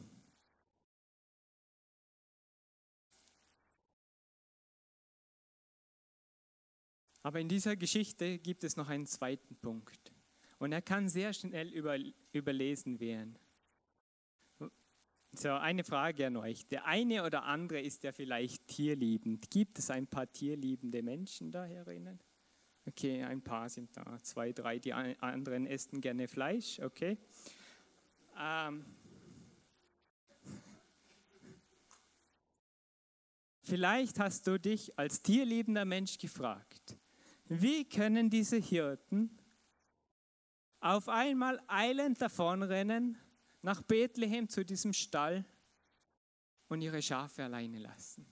Aber 7.29 7.41
in 7.41 7.49
dieser 7.49 7.77
Geschichte 7.77 8.39
gibt 8.39 8.65
es 8.65 8.77
noch 8.77 8.89
einen 8.89 9.05
zweiten 9.07 9.55
Punkt. 9.57 10.15
Und 10.59 10.73
er 10.73 10.81
kann 10.81 11.11
sehr 11.11 11.35
schnell 11.35 11.69
über, 11.69 11.99
überlesen 12.33 13.01
werden. 13.01 13.39
So, 15.33 15.51
eine 15.51 15.85
Frage 15.85 16.27
an 16.27 16.37
euch. 16.37 16.67
Der 16.67 16.87
eine 16.87 17.25
oder 17.25 17.45
andere 17.45 17.81
ist 17.81 18.03
ja 18.03 18.13
vielleicht 18.13 18.67
tierliebend. 18.67 19.51
Gibt 19.51 19.79
es 19.79 19.91
ein 19.91 20.07
paar 20.07 20.31
tierliebende 20.33 21.03
Menschen 21.03 21.51
da 21.51 21.65
herinnen? 21.65 22.19
Okay, 22.87 23.23
ein 23.23 23.43
paar 23.43 23.69
sind 23.69 23.95
da. 23.97 24.19
Zwei, 24.23 24.53
drei. 24.53 24.79
Die 24.79 24.93
anderen 24.95 25.67
essen 25.67 26.01
gerne 26.01 26.27
Fleisch. 26.27 26.81
Okay. 26.81 27.19
Ähm, 28.41 28.85
vielleicht 33.63 34.19
hast 34.19 34.47
du 34.47 34.59
dich 34.59 34.99
als 34.99 35.23
tierliebender 35.23 35.85
Mensch 35.85 36.17
gefragt, 36.17 36.97
wie 37.47 37.85
können 37.85 38.31
diese 38.31 38.57
Hirten 38.57 39.39
auf 40.81 41.09
einmal 41.09 41.61
eilend 41.67 42.21
davonrennen 42.23 43.19
nach 43.63 43.83
Bethlehem 43.83 44.49
zu 44.49 44.65
diesem 44.65 44.93
Stall 44.93 45.45
und 46.69 46.81
ihre 46.81 47.03
Schafe 47.03 47.45
alleine 47.45 47.79
lassen? 47.79 48.27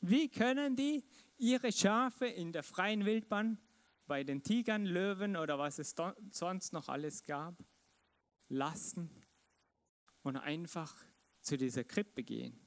Wie 0.00 0.28
können 0.28 0.76
die 0.76 1.04
ihre 1.36 1.72
Schafe 1.72 2.26
in 2.26 2.52
der 2.52 2.62
freien 2.62 3.04
Wildbahn 3.04 3.58
bei 4.06 4.24
den 4.24 4.42
Tigern, 4.42 4.86
Löwen 4.86 5.36
oder 5.36 5.58
was 5.58 5.78
es 5.78 5.94
sonst 6.30 6.72
noch 6.72 6.88
alles 6.88 7.24
gab, 7.24 7.62
lassen 8.48 9.10
und 10.22 10.36
einfach 10.36 10.96
zu 11.40 11.56
dieser 11.56 11.84
Krippe 11.84 12.22
gehen? 12.22 12.58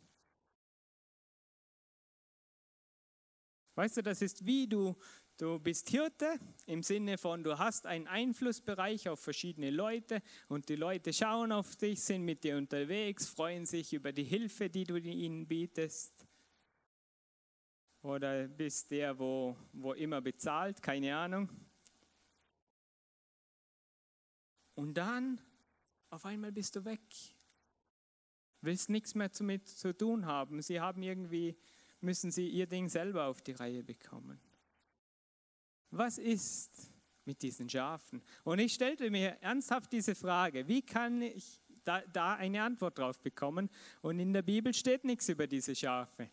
Weißt 3.75 3.97
du, 3.97 4.03
das 4.03 4.21
ist 4.21 4.45
wie 4.45 4.67
du, 4.67 4.97
du 5.41 5.57
bist 5.57 5.89
Hirte 5.89 6.39
im 6.67 6.83
Sinne 6.83 7.17
von, 7.17 7.43
du 7.43 7.57
hast 7.57 7.87
einen 7.87 8.05
Einflussbereich 8.05 9.09
auf 9.09 9.19
verschiedene 9.19 9.71
Leute 9.71 10.21
und 10.47 10.69
die 10.69 10.75
Leute 10.75 11.11
schauen 11.11 11.51
auf 11.51 11.75
dich, 11.75 12.03
sind 12.03 12.23
mit 12.23 12.43
dir 12.43 12.57
unterwegs, 12.57 13.27
freuen 13.27 13.65
sich 13.65 13.91
über 13.91 14.11
die 14.11 14.23
Hilfe, 14.23 14.69
die 14.69 14.83
du 14.83 14.97
ihnen 14.97 15.47
bietest. 15.47 16.27
Oder 18.03 18.47
bist 18.47 18.91
der, 18.91 19.17
wo, 19.17 19.57
wo 19.73 19.93
immer 19.93 20.21
bezahlt, 20.21 20.79
keine 20.79 21.15
Ahnung. 21.17 21.49
Und 24.75 24.93
dann 24.93 25.41
auf 26.11 26.23
einmal 26.25 26.51
bist 26.51 26.75
du 26.75 26.85
weg. 26.85 27.01
Willst 28.61 28.89
nichts 28.91 29.15
mehr 29.15 29.29
damit 29.29 29.67
zu 29.67 29.97
tun 29.97 30.27
haben. 30.27 30.61
Sie 30.61 30.79
haben 30.79 31.01
irgendwie 31.01 31.57
müssen 31.99 32.29
sie 32.29 32.47
ihr 32.47 32.67
Ding 32.67 32.89
selber 32.89 33.25
auf 33.25 33.41
die 33.41 33.53
Reihe 33.53 33.83
bekommen. 33.83 34.39
Was 35.91 36.17
ist 36.17 36.89
mit 37.25 37.41
diesen 37.41 37.69
Schafen? 37.69 38.21
Und 38.43 38.59
ich 38.59 38.73
stellte 38.73 39.09
mir 39.11 39.37
ernsthaft 39.41 39.91
diese 39.91 40.15
Frage, 40.15 40.67
wie 40.67 40.81
kann 40.81 41.21
ich 41.21 41.59
da, 41.83 42.01
da 42.01 42.35
eine 42.35 42.63
Antwort 42.63 42.97
drauf 42.97 43.19
bekommen? 43.19 43.69
Und 44.01 44.19
in 44.19 44.33
der 44.33 44.41
Bibel 44.41 44.73
steht 44.73 45.03
nichts 45.03 45.29
über 45.29 45.47
diese 45.47 45.75
Schafe. 45.75 46.29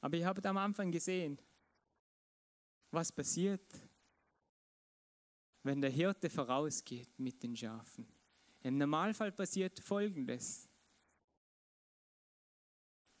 Aber 0.00 0.16
ihr 0.16 0.26
habt 0.26 0.44
am 0.44 0.56
Anfang 0.58 0.90
gesehen, 0.90 1.38
was 2.90 3.10
passiert, 3.10 3.64
wenn 5.62 5.80
der 5.80 5.90
Hirte 5.90 6.28
vorausgeht 6.28 7.18
mit 7.18 7.42
den 7.42 7.56
Schafen. 7.56 8.06
Im 8.62 8.78
Normalfall 8.78 9.32
passiert 9.32 9.78
Folgendes, 9.80 10.68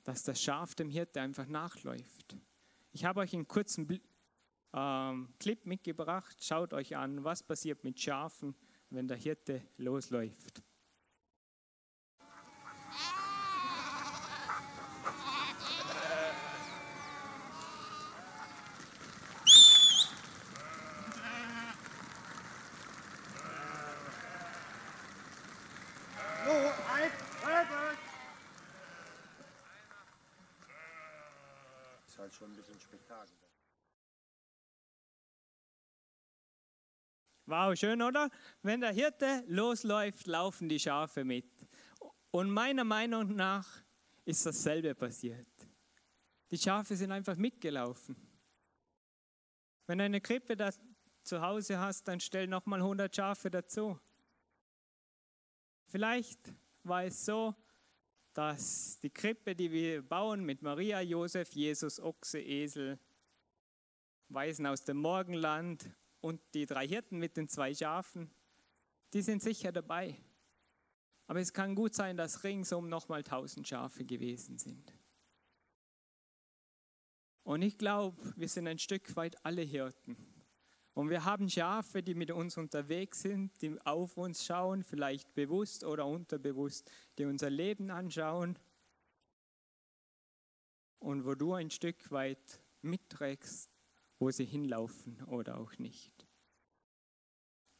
dass 0.04 0.22
das 0.22 0.42
Schaf 0.42 0.74
dem 0.74 0.90
Hirte 0.90 1.20
einfach 1.20 1.46
nachläuft. 1.46 2.36
Ich 2.92 3.04
habe 3.04 3.20
euch 3.20 3.34
einen 3.34 3.48
kurzen 3.48 3.88
ähm, 4.74 5.28
Clip 5.38 5.64
mitgebracht. 5.66 6.42
Schaut 6.42 6.72
euch 6.72 6.96
an, 6.96 7.24
was 7.24 7.42
passiert 7.42 7.84
mit 7.84 8.00
Schafen, 8.00 8.54
wenn 8.90 9.08
der 9.08 9.16
Hirte 9.16 9.62
losläuft. 9.76 10.62
Halt 32.32 32.34
schon 32.34 32.50
ein 32.50 32.56
bisschen 32.56 32.80
Spektakel. 32.80 33.36
Wow, 37.46 37.76
schön, 37.76 38.00
oder? 38.00 38.30
Wenn 38.62 38.80
der 38.80 38.92
Hirte 38.92 39.44
losläuft, 39.48 40.26
laufen 40.26 40.68
die 40.68 40.78
Schafe 40.78 41.24
mit. 41.24 41.46
Und 42.30 42.50
meiner 42.50 42.84
Meinung 42.84 43.34
nach 43.34 43.68
ist 44.24 44.46
dasselbe 44.46 44.94
passiert. 44.94 45.48
Die 46.50 46.58
Schafe 46.58 46.96
sind 46.96 47.12
einfach 47.12 47.36
mitgelaufen. 47.36 48.16
Wenn 49.86 49.98
du 49.98 50.04
eine 50.04 50.20
Krippe 50.20 50.56
da 50.56 50.70
zu 51.24 51.40
Hause 51.40 51.78
hast, 51.78 52.06
dann 52.08 52.20
stell 52.20 52.46
nochmal 52.46 52.80
100 52.80 53.14
Schafe 53.14 53.50
dazu. 53.50 53.98
Vielleicht 55.88 56.40
war 56.84 57.04
es 57.04 57.24
so, 57.24 57.54
dass 58.34 58.98
die 59.00 59.10
Krippe, 59.10 59.54
die 59.54 59.70
wir 59.70 60.02
bauen 60.02 60.44
mit 60.44 60.62
Maria, 60.62 61.00
Josef, 61.00 61.52
Jesus, 61.52 62.00
Ochse, 62.00 62.40
Esel, 62.40 62.98
Weisen 64.28 64.66
aus 64.66 64.84
dem 64.84 64.96
Morgenland 64.96 65.90
und 66.20 66.40
die 66.54 66.66
drei 66.66 66.86
Hirten 66.86 67.18
mit 67.18 67.36
den 67.36 67.48
zwei 67.48 67.74
Schafen, 67.74 68.30
die 69.12 69.22
sind 69.22 69.42
sicher 69.42 69.72
dabei. 69.72 70.16
Aber 71.26 71.40
es 71.40 71.52
kann 71.52 71.74
gut 71.74 71.94
sein, 71.94 72.16
dass 72.16 72.44
ringsum 72.44 72.88
nochmal 72.88 73.22
tausend 73.22 73.68
Schafe 73.68 74.04
gewesen 74.04 74.58
sind. 74.58 74.92
Und 77.44 77.62
ich 77.62 77.76
glaube, 77.76 78.34
wir 78.36 78.48
sind 78.48 78.66
ein 78.68 78.78
Stück 78.78 79.14
weit 79.16 79.44
alle 79.44 79.62
Hirten. 79.62 80.16
Und 80.94 81.08
wir 81.08 81.24
haben 81.24 81.48
Schafe, 81.48 82.02
die 82.02 82.14
mit 82.14 82.30
uns 82.30 82.58
unterwegs 82.58 83.22
sind, 83.22 83.62
die 83.62 83.80
auf 83.86 84.16
uns 84.18 84.44
schauen, 84.44 84.84
vielleicht 84.84 85.34
bewusst 85.34 85.84
oder 85.84 86.06
unterbewusst, 86.06 86.90
die 87.18 87.24
unser 87.24 87.48
Leben 87.48 87.90
anschauen 87.90 88.58
und 90.98 91.24
wo 91.24 91.34
du 91.34 91.54
ein 91.54 91.70
Stück 91.70 92.10
weit 92.10 92.60
mitträgst, 92.82 93.70
wo 94.18 94.30
sie 94.30 94.44
hinlaufen 94.44 95.22
oder 95.24 95.58
auch 95.58 95.78
nicht. 95.78 96.26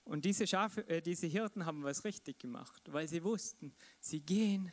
Und 0.04 0.24
diese, 0.24 0.46
Schafe, 0.46 0.88
äh, 0.88 1.02
diese 1.02 1.26
Hirten 1.26 1.66
haben 1.66 1.84
was 1.84 2.04
richtig 2.04 2.38
gemacht, 2.38 2.82
weil 2.90 3.06
sie 3.06 3.22
wussten, 3.22 3.74
sie 4.00 4.20
gehen 4.20 4.72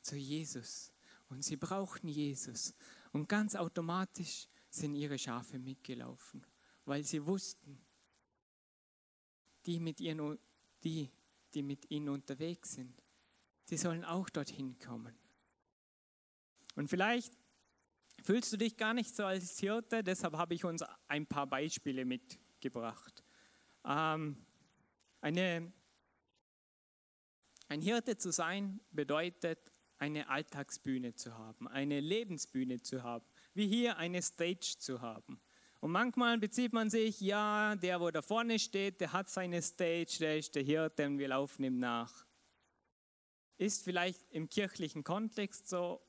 zu 0.00 0.16
Jesus 0.16 0.92
und 1.30 1.42
sie 1.42 1.56
brauchten 1.56 2.08
Jesus. 2.08 2.74
Und 3.12 3.28
ganz 3.28 3.56
automatisch 3.56 4.46
sind 4.68 4.94
ihre 4.94 5.18
Schafe 5.18 5.58
mitgelaufen 5.58 6.44
weil 6.88 7.04
sie 7.04 7.24
wussten, 7.26 7.78
die, 9.66 9.78
mit 9.78 10.00
ihnen, 10.00 10.38
die, 10.82 11.10
die 11.52 11.62
mit 11.62 11.90
ihnen 11.90 12.08
unterwegs 12.08 12.72
sind, 12.72 13.02
die 13.68 13.76
sollen 13.76 14.06
auch 14.06 14.30
dorthin 14.30 14.78
kommen. 14.78 15.14
Und 16.76 16.88
vielleicht 16.88 17.36
fühlst 18.22 18.54
du 18.54 18.56
dich 18.56 18.78
gar 18.78 18.94
nicht 18.94 19.14
so 19.14 19.26
als 19.26 19.58
Hirte, 19.58 20.02
deshalb 20.02 20.34
habe 20.34 20.54
ich 20.54 20.64
uns 20.64 20.82
ein 21.08 21.26
paar 21.26 21.46
Beispiele 21.46 22.06
mitgebracht. 22.06 23.22
Ähm, 23.84 24.46
eine, 25.20 25.70
ein 27.68 27.82
Hirte 27.82 28.16
zu 28.16 28.32
sein 28.32 28.80
bedeutet, 28.92 29.58
eine 29.98 30.30
Alltagsbühne 30.30 31.14
zu 31.14 31.36
haben, 31.36 31.68
eine 31.68 32.00
Lebensbühne 32.00 32.80
zu 32.80 33.02
haben, 33.02 33.26
wie 33.52 33.68
hier 33.68 33.98
eine 33.98 34.22
Stage 34.22 34.76
zu 34.78 35.02
haben. 35.02 35.38
Und 35.80 35.92
manchmal 35.92 36.38
bezieht 36.38 36.72
man 36.72 36.90
sich, 36.90 37.20
ja, 37.20 37.76
der, 37.76 38.00
wo 38.00 38.10
da 38.10 38.20
vorne 38.20 38.58
steht, 38.58 39.00
der 39.00 39.12
hat 39.12 39.30
seine 39.30 39.62
Stage, 39.62 40.16
der 40.18 40.38
ist 40.38 40.54
der 40.54 40.64
Hirte 40.64 41.06
und 41.06 41.18
wir 41.18 41.28
laufen 41.28 41.62
ihm 41.62 41.78
nach. 41.78 42.26
Ist 43.58 43.84
vielleicht 43.84 44.20
im 44.30 44.48
kirchlichen 44.48 45.04
Kontext 45.04 45.68
so 45.68 46.00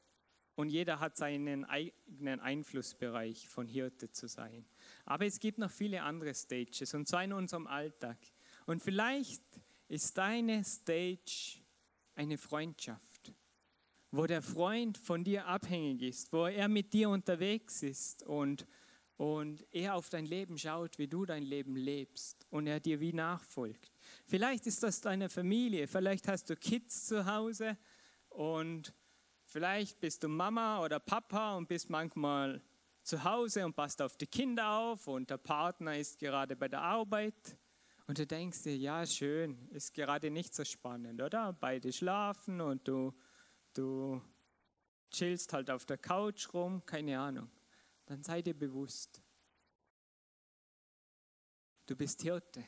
und 0.55 0.69
jeder 0.69 0.99
hat 0.99 1.17
seinen 1.17 1.65
eigenen 1.65 2.39
Einflussbereich 2.39 3.47
von 3.47 3.67
Hirte 3.67 4.11
zu 4.11 4.27
sein. 4.27 4.65
Aber 5.05 5.25
es 5.25 5.39
gibt 5.39 5.59
noch 5.59 5.71
viele 5.71 6.01
andere 6.01 6.33
Stages 6.33 6.93
und 6.95 7.07
zwar 7.07 7.23
in 7.23 7.33
unserem 7.33 7.67
Alltag. 7.67 8.17
Und 8.65 8.81
vielleicht 8.81 9.43
ist 9.87 10.17
deine 10.17 10.63
Stage 10.63 11.61
eine 12.15 12.37
Freundschaft, 12.37 13.33
wo 14.11 14.25
der 14.25 14.41
Freund 14.41 14.97
von 14.97 15.23
dir 15.23 15.45
abhängig 15.45 16.01
ist, 16.01 16.33
wo 16.33 16.47
er 16.47 16.67
mit 16.67 16.91
dir 16.91 17.09
unterwegs 17.09 17.83
ist 17.83 18.23
und 18.23 18.65
und 19.19 19.65
er 19.73 19.95
auf 19.95 20.09
dein 20.09 20.25
Leben 20.25 20.57
schaut, 20.57 20.97
wie 20.97 21.09
du 21.09 21.25
dein 21.25 21.43
Leben 21.43 21.75
lebst 21.75 22.47
und 22.51 22.67
er 22.67 22.79
dir 22.79 23.01
wie 23.01 23.11
nachfolgt. 23.11 23.91
Vielleicht 24.25 24.65
ist 24.65 24.81
das 24.81 25.01
deine 25.01 25.27
Familie, 25.27 25.87
vielleicht 25.87 26.29
hast 26.29 26.49
du 26.49 26.55
Kids 26.55 27.07
zu 27.07 27.25
Hause 27.25 27.77
und 28.29 28.93
vielleicht 29.43 29.99
bist 29.99 30.23
du 30.23 30.29
Mama 30.29 30.81
oder 30.81 31.01
Papa 31.01 31.57
und 31.57 31.67
bist 31.67 31.89
manchmal 31.89 32.63
zu 33.03 33.21
Hause 33.21 33.65
und 33.65 33.75
passt 33.75 34.01
auf 34.01 34.15
die 34.15 34.25
Kinder 34.25 34.71
auf 34.71 35.05
und 35.05 35.29
der 35.29 35.37
Partner 35.37 35.97
ist 35.97 36.17
gerade 36.17 36.55
bei 36.55 36.69
der 36.69 36.81
Arbeit 36.81 37.57
und 38.07 38.19
du 38.19 38.25
denkst 38.25 38.63
dir, 38.63 38.77
ja 38.77 39.05
schön, 39.05 39.67
ist 39.71 39.93
gerade 39.93 40.31
nicht 40.31 40.55
so 40.55 40.63
spannend, 40.63 41.21
oder? 41.21 41.51
Beide 41.51 41.91
schlafen 41.91 42.61
und 42.61 42.87
du, 42.87 43.13
du 43.73 44.21
chillst 45.11 45.51
halt 45.51 45.69
auf 45.69 45.85
der 45.85 45.97
Couch 45.97 46.53
rum, 46.53 46.85
keine 46.85 47.19
Ahnung 47.19 47.49
dann 48.09 48.23
sei 48.23 48.41
dir 48.41 48.55
bewusst, 48.55 49.21
du 51.85 51.95
bist 51.95 52.23
Hirte. 52.23 52.65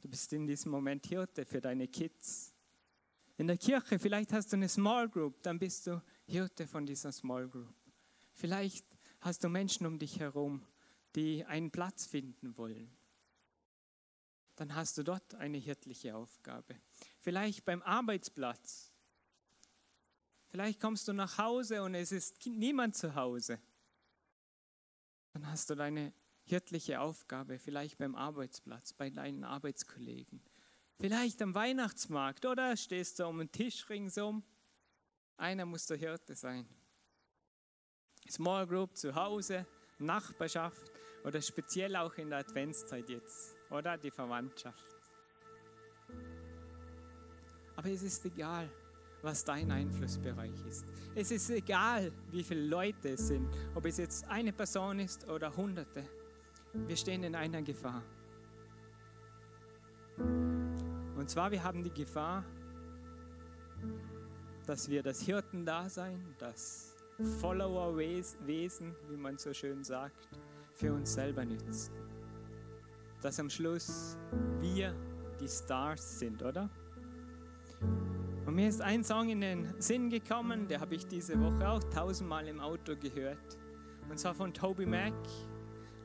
Du 0.00 0.08
bist 0.08 0.32
in 0.32 0.46
diesem 0.46 0.70
Moment 0.70 1.04
Hirte 1.06 1.44
für 1.44 1.60
deine 1.60 1.88
Kids. 1.88 2.54
In 3.36 3.48
der 3.48 3.58
Kirche, 3.58 3.98
vielleicht 3.98 4.32
hast 4.32 4.52
du 4.52 4.56
eine 4.56 4.68
Small 4.68 5.08
Group, 5.08 5.42
dann 5.42 5.58
bist 5.58 5.88
du 5.88 6.00
Hirte 6.26 6.68
von 6.68 6.86
dieser 6.86 7.10
Small 7.10 7.48
Group. 7.48 7.74
Vielleicht 8.34 8.86
hast 9.18 9.42
du 9.42 9.48
Menschen 9.48 9.84
um 9.84 9.98
dich 9.98 10.20
herum, 10.20 10.64
die 11.16 11.44
einen 11.44 11.72
Platz 11.72 12.06
finden 12.06 12.56
wollen. 12.56 12.96
Dann 14.54 14.76
hast 14.76 14.96
du 14.96 15.02
dort 15.02 15.34
eine 15.34 15.58
hirtliche 15.58 16.14
Aufgabe. 16.14 16.80
Vielleicht 17.18 17.64
beim 17.64 17.82
Arbeitsplatz. 17.82 18.92
Vielleicht 20.56 20.80
kommst 20.80 21.06
du 21.06 21.12
nach 21.12 21.36
Hause 21.36 21.82
und 21.82 21.94
es 21.94 22.12
ist 22.12 22.46
niemand 22.46 22.96
zu 22.96 23.14
Hause. 23.14 23.60
Dann 25.34 25.46
hast 25.50 25.68
du 25.68 25.74
deine 25.74 26.14
hirtliche 26.44 26.98
Aufgabe, 26.98 27.58
vielleicht 27.58 27.98
beim 27.98 28.14
Arbeitsplatz, 28.14 28.94
bei 28.94 29.10
deinen 29.10 29.44
Arbeitskollegen. 29.44 30.40
Vielleicht 30.98 31.42
am 31.42 31.54
Weihnachtsmarkt 31.54 32.46
oder 32.46 32.74
stehst 32.74 33.18
du 33.18 33.26
um 33.26 33.36
den 33.36 33.52
Tisch 33.52 33.86
ringsum. 33.90 34.42
Einer 35.36 35.66
muss 35.66 35.84
der 35.84 35.98
Hirte 35.98 36.34
sein. 36.34 36.66
Small 38.26 38.66
Group 38.66 38.96
zu 38.96 39.14
Hause, 39.14 39.66
Nachbarschaft 39.98 40.90
oder 41.24 41.42
speziell 41.42 41.94
auch 41.96 42.14
in 42.14 42.30
der 42.30 42.38
Adventszeit 42.38 43.10
jetzt, 43.10 43.54
oder 43.68 43.98
die 43.98 44.10
Verwandtschaft. 44.10 44.86
Aber 47.76 47.90
es 47.90 48.00
ist 48.00 48.24
egal 48.24 48.70
was 49.26 49.44
dein 49.44 49.70
Einflussbereich 49.72 50.64
ist. 50.68 50.86
Es 51.16 51.32
ist 51.32 51.50
egal, 51.50 52.12
wie 52.30 52.44
viele 52.44 52.64
Leute 52.64 53.10
es 53.10 53.26
sind, 53.26 53.48
ob 53.74 53.84
es 53.84 53.98
jetzt 53.98 54.26
eine 54.28 54.52
Person 54.52 55.00
ist 55.00 55.28
oder 55.28 55.54
hunderte. 55.54 56.04
Wir 56.72 56.96
stehen 56.96 57.24
in 57.24 57.34
einer 57.34 57.60
Gefahr. 57.60 58.02
Und 60.16 61.28
zwar, 61.28 61.50
wir 61.50 61.62
haben 61.62 61.82
die 61.82 61.90
Gefahr, 61.90 62.44
dass 64.64 64.88
wir 64.88 65.02
das 65.02 65.20
Hirtendasein, 65.22 66.24
das 66.38 66.94
Follower-Wesen, 67.40 68.94
wie 69.08 69.16
man 69.16 69.38
so 69.38 69.52
schön 69.52 69.82
sagt, 69.82 70.28
für 70.74 70.92
uns 70.92 71.14
selber 71.14 71.44
nützen. 71.44 71.92
Dass 73.22 73.40
am 73.40 73.50
Schluss 73.50 74.16
wir 74.60 74.94
die 75.40 75.48
Stars 75.48 76.20
sind, 76.20 76.42
oder? 76.44 76.70
Und 78.46 78.54
mir 78.54 78.68
ist 78.68 78.80
ein 78.80 79.02
Song 79.02 79.28
in 79.28 79.40
den 79.40 79.74
Sinn 79.80 80.08
gekommen, 80.08 80.68
der 80.68 80.80
habe 80.80 80.94
ich 80.94 81.04
diese 81.06 81.38
Woche 81.40 81.68
auch 81.68 81.82
tausendmal 81.84 82.46
im 82.46 82.60
Auto 82.60 82.94
gehört. 82.96 83.58
Und 84.08 84.20
zwar 84.20 84.34
von 84.34 84.54
Toby 84.54 84.86
Mac. 84.86 85.14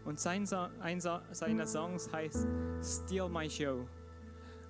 Und 0.05 0.19
sein, 0.19 0.47
ein 0.79 0.99
seiner 0.99 1.67
Songs 1.67 2.11
heißt 2.11 2.47
Steal 2.81 3.29
My 3.29 3.47
Show. 3.47 3.87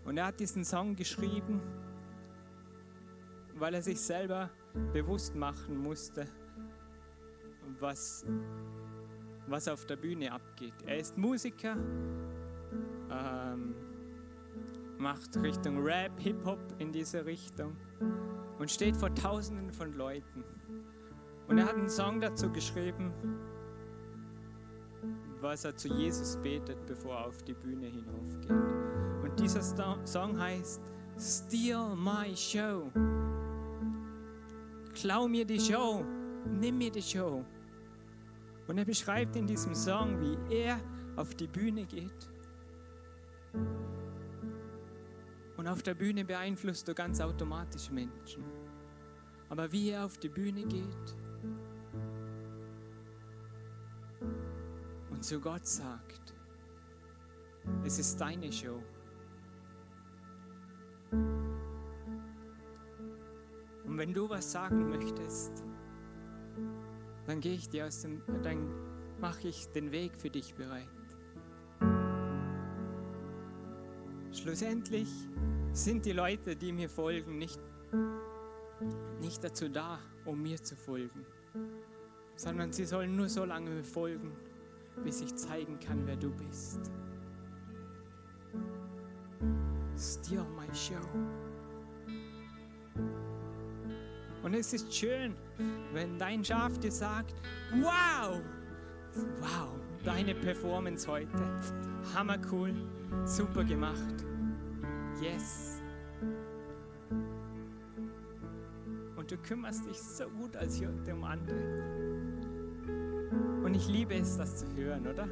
Und 0.04 0.18
er 0.18 0.26
hat 0.26 0.40
diesen 0.42 0.66
Song 0.66 0.98
geschrieben, 0.98 1.62
weil 3.56 3.74
er 3.74 3.82
sich 3.82 4.02
selber 4.02 4.50
bewusst 4.92 5.34
machen 5.34 5.78
musste, 5.78 6.28
was, 7.80 8.26
was 9.48 9.70
auf 9.70 9.86
der 9.86 9.96
Bühne 9.96 10.30
abgeht. 10.34 10.74
Er 10.86 10.98
ist 10.98 11.18
Musiker, 11.18 11.78
ähm, 13.10 13.76
macht 15.02 15.36
Richtung 15.42 15.84
Rap, 15.84 16.12
Hip-Hop 16.20 16.60
in 16.78 16.92
diese 16.92 17.26
Richtung 17.26 17.76
und 18.60 18.70
steht 18.70 18.96
vor 18.96 19.14
Tausenden 19.16 19.74
von 19.74 19.94
Leuten. 19.94 20.44
Und 21.48 21.58
er 21.58 21.66
hat 21.66 21.76
einen 21.76 21.90
Song 21.90 22.22
dazu 22.22 22.52
geschrieben, 22.52 23.12
was 25.42 25.66
er 25.66 25.76
zu 25.76 25.88
Jesus 25.88 26.38
betet, 26.38 26.86
bevor 26.86 27.16
er 27.16 27.28
auf 27.28 27.42
die 27.44 27.56
Bühne 27.56 27.88
hinaufgeht. 27.88 28.52
Und 29.24 29.40
dieser 29.40 29.62
Song 30.06 30.40
heißt 30.40 30.80
Steal 31.18 31.96
My 31.96 32.36
Show. 32.36 32.92
Klau 34.94 35.28
mir 35.28 35.46
die 35.46 35.60
Show, 35.60 36.06
nimm 36.48 36.78
mir 36.78 36.92
die 36.92 37.02
Show. 37.02 37.44
Und 38.68 38.78
er 38.78 38.86
beschreibt 38.86 39.36
in 39.36 39.48
diesem 39.48 39.74
Song, 39.74 40.22
wie 40.22 40.56
er 40.56 40.80
auf 41.16 41.34
die 41.34 41.48
Bühne 41.48 41.86
geht. 41.86 42.30
Und 45.62 45.68
auf 45.68 45.84
der 45.84 45.94
Bühne 45.94 46.26
beeinflusst 46.26 46.88
du 46.88 46.96
ganz 46.96 47.22
automatisch 47.22 47.92
Menschen. 47.92 48.44
Aber 49.48 49.72
wie 49.72 49.92
er 49.92 50.06
auf 50.06 50.18
die 50.18 50.28
Bühne 50.28 50.66
geht 50.66 51.16
und 55.12 55.24
zu 55.24 55.40
Gott 55.40 55.68
sagt, 55.68 56.34
es 57.86 58.00
ist 58.00 58.20
deine 58.20 58.52
Show. 58.52 58.82
Und 61.12 61.20
wenn 64.00 64.16
du 64.16 64.28
was 64.28 64.52
sagen 64.52 64.90
möchtest, 64.90 65.64
dann 67.28 67.40
gehe 67.40 67.54
ich 67.54 67.70
dir 67.70 67.86
aus 67.86 68.02
dem, 68.02 68.24
dann 68.42 68.68
mache 69.20 69.48
ich 69.48 69.68
den 69.68 69.92
Weg 69.92 70.18
für 70.18 70.32
dich 70.32 70.56
bereit. 70.56 71.01
Schlussendlich 74.34 75.10
sind 75.74 76.06
die 76.06 76.14
Leute, 76.14 76.56
die 76.56 76.72
mir 76.72 76.90
folgen, 76.90 77.38
nicht, 77.38 77.60
nicht 79.20 79.44
dazu 79.44 79.68
da, 79.68 80.00
um 80.26 80.42
mir 80.42 80.62
zu 80.62 80.76
folgen, 80.76 81.26
sondern 82.38 82.72
sie 82.72 82.86
sollen 82.86 83.16
nur 83.16 83.28
so 83.28 83.44
lange 83.44 83.70
mir 83.70 83.84
folgen, 83.84 84.32
bis 85.04 85.22
ich 85.22 85.36
zeigen 85.36 85.80
kann, 85.80 86.08
wer 86.08 86.16
du 86.16 86.32
bist. 86.32 86.80
Steal 89.98 90.46
my 90.56 90.74
show. 90.74 90.96
Und 94.44 94.54
es 94.54 94.74
ist 94.74 94.94
schön, 94.94 95.36
wenn 95.94 96.18
dein 96.18 96.44
Schaf 96.44 96.80
dir 96.80 96.92
sagt, 96.92 97.36
wow, 97.76 98.42
wow, 99.40 99.70
deine 100.04 100.34
Performance 100.36 101.08
heute, 101.08 101.60
hammer 102.16 102.38
cool, 102.52 102.74
super 103.26 103.64
gemacht, 103.64 104.26
yes. 105.22 105.82
Und 109.16 109.32
du 109.32 109.38
kümmerst 109.38 109.86
dich 109.88 110.02
so 110.02 110.28
gut 110.30 110.56
als 110.56 110.78
Hirte 110.78 111.14
um 111.14 111.24
andere. 111.24 112.02
Und 113.64 113.76
ich 113.76 113.88
liebe 113.88 114.16
es, 114.16 114.38
das 114.38 114.58
zu 114.58 114.76
hören, 114.76 115.06
oder? 115.08 115.28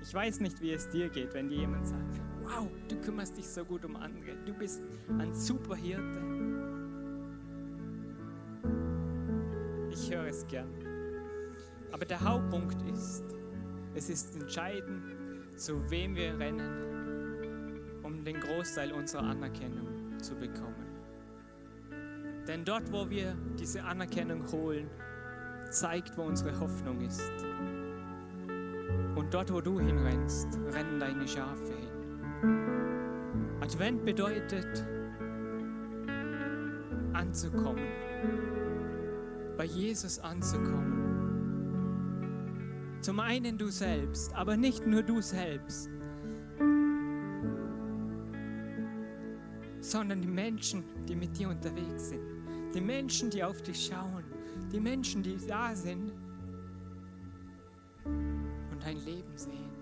Ich 0.00 0.12
weiß 0.12 0.40
nicht, 0.40 0.60
wie 0.60 0.72
es 0.72 0.88
dir 0.88 1.08
geht, 1.08 1.32
wenn 1.34 1.48
dir 1.48 1.58
jemand 1.58 1.86
sagt, 1.86 2.20
wow, 2.40 2.68
du 2.88 2.96
kümmerst 3.00 3.36
dich 3.36 3.46
so 3.46 3.64
gut 3.64 3.84
um 3.84 3.96
andere. 3.96 4.34
Du 4.46 4.54
bist 4.54 4.82
ein 5.18 5.32
super 5.34 5.76
Hirte. 5.76 6.20
Ich 9.90 10.10
höre 10.12 10.26
es 10.26 10.46
gern. 10.48 10.70
Aber 11.92 12.04
der 12.06 12.20
Hauptpunkt 12.20 12.82
ist, 12.90 13.22
es 13.94 14.08
ist 14.08 14.36
entscheidend, 14.40 15.02
zu 15.56 15.90
wem 15.90 16.14
wir 16.16 16.38
rennen, 16.38 18.00
um 18.02 18.24
den 18.24 18.40
Großteil 18.40 18.92
unserer 18.92 19.24
Anerkennung 19.24 20.18
zu 20.18 20.34
bekommen. 20.34 20.86
Denn 22.48 22.64
dort, 22.64 22.90
wo 22.92 23.08
wir 23.08 23.36
diese 23.58 23.84
Anerkennung 23.84 24.50
holen, 24.50 24.88
zeigt, 25.70 26.16
wo 26.16 26.22
unsere 26.22 26.58
Hoffnung 26.58 27.00
ist. 27.02 27.30
Und 29.14 29.28
dort, 29.32 29.52
wo 29.52 29.60
du 29.60 29.78
hinrennst, 29.78 30.58
rennen 30.72 30.98
deine 30.98 31.28
Schafe 31.28 31.72
hin. 31.74 31.92
Advent 33.60 34.04
bedeutet, 34.04 34.84
anzukommen, 37.12 37.86
bei 39.56 39.64
Jesus 39.64 40.18
anzukommen. 40.18 41.01
Zum 43.02 43.18
einen 43.18 43.58
du 43.58 43.68
selbst, 43.68 44.32
aber 44.32 44.56
nicht 44.56 44.86
nur 44.86 45.02
du 45.02 45.20
selbst, 45.20 45.90
sondern 49.80 50.22
die 50.22 50.28
Menschen, 50.28 50.84
die 51.08 51.16
mit 51.16 51.36
dir 51.36 51.48
unterwegs 51.48 52.10
sind. 52.10 52.22
Die 52.72 52.80
Menschen, 52.80 53.28
die 53.28 53.42
auf 53.42 53.60
dich 53.60 53.86
schauen. 53.86 54.22
Die 54.70 54.78
Menschen, 54.78 55.20
die 55.20 55.36
da 55.48 55.74
sind 55.74 56.12
und 58.04 58.80
dein 58.80 58.98
Leben 59.04 59.36
sehen. 59.36 59.72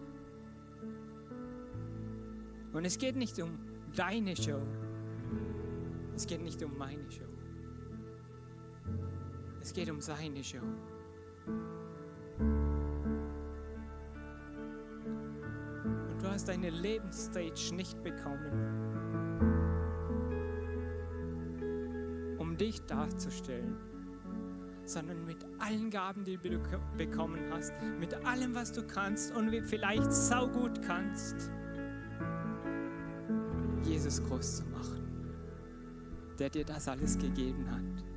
Und 2.72 2.86
es 2.86 2.96
geht 2.96 3.16
nicht 3.16 3.38
um 3.38 3.58
deine 3.94 4.34
Show. 4.34 4.62
Es 6.16 6.26
geht 6.26 6.40
nicht 6.40 6.62
um 6.62 6.78
meine 6.78 7.10
Show. 7.10 7.28
Es 9.60 9.74
geht 9.74 9.90
um 9.90 10.00
seine 10.00 10.42
Show. 10.42 10.64
Hast 16.40 16.48
deine 16.48 16.70
Lebensstage 16.70 17.74
nicht 17.74 18.02
bekommen, 18.02 18.50
um 22.38 22.56
dich 22.56 22.80
darzustellen, 22.86 23.76
sondern 24.86 25.26
mit 25.26 25.44
allen 25.58 25.90
Gaben, 25.90 26.24
die 26.24 26.38
du 26.38 26.58
bekommen 26.96 27.42
hast, 27.52 27.74
mit 27.98 28.14
allem, 28.24 28.54
was 28.54 28.72
du 28.72 28.86
kannst 28.86 29.36
und 29.36 29.50
vielleicht 29.66 30.10
saugut 30.10 30.80
kannst, 30.80 31.52
Jesus 33.82 34.24
groß 34.24 34.56
zu 34.56 34.64
machen, 34.64 35.06
der 36.38 36.48
dir 36.48 36.64
das 36.64 36.88
alles 36.88 37.18
gegeben 37.18 37.70
hat. 37.70 38.09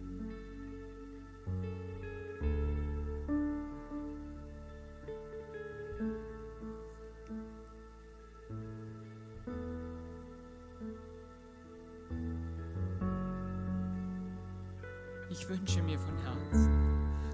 Ich 15.33 15.49
wünsche 15.49 15.81
mir 15.81 15.97
von 15.97 16.15
Herzen, 16.19 16.69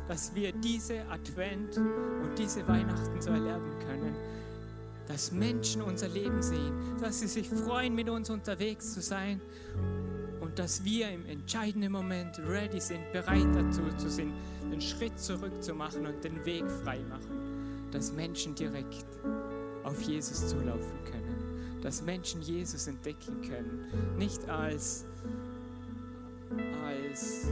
dass 0.08 0.34
wir 0.34 0.54
diese 0.54 1.06
Advent 1.10 1.76
und 1.78 2.32
diese 2.38 2.66
Weihnachten 2.66 3.22
so 3.22 3.30
erleben 3.30 3.78
können, 3.86 4.16
dass 5.10 5.34
Menschen 5.34 5.82
unser 5.82 6.08
Leben 6.08 6.42
sehen, 6.42 6.72
dass 7.02 7.20
sie 7.20 7.28
sich 7.28 7.50
freuen, 7.50 7.94
mit 7.94 8.08
uns 8.08 8.30
unterwegs 8.30 8.94
zu 8.94 9.02
sein. 9.02 9.42
Und 10.40 10.58
dass 10.58 10.86
wir 10.86 11.12
im 11.12 11.26
entscheidenden 11.26 11.92
Moment 11.92 12.40
ready 12.40 12.80
sind, 12.80 13.02
bereit 13.12 13.54
dazu 13.54 13.82
zu 13.98 14.10
sind, 14.10 14.32
den 14.72 14.80
Schritt 14.80 15.20
zurück 15.20 15.62
zu 15.62 15.74
machen 15.74 16.08
und 16.08 16.24
den 16.24 16.46
Weg 16.46 16.64
frei 16.72 17.02
machen, 17.10 17.90
dass 17.92 18.14
Menschen 18.14 18.56
direkt 18.56 19.06
auf 19.84 20.02
Jesus 20.04 20.48
zulaufen 20.48 21.04
können, 21.04 21.82
dass 21.82 22.02
Menschen 22.02 22.42
Jesus 22.42 22.88
entdecken 22.88 23.42
können, 23.42 24.16
nicht 24.18 24.48
als 24.48 25.06
als 27.12 27.48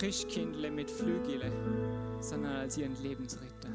Christkindle 0.00 0.70
mit 0.70 0.90
Flügele, 0.90 1.52
sondern 2.22 2.56
als 2.56 2.78
ihren 2.78 2.96
Lebensritter, 3.02 3.68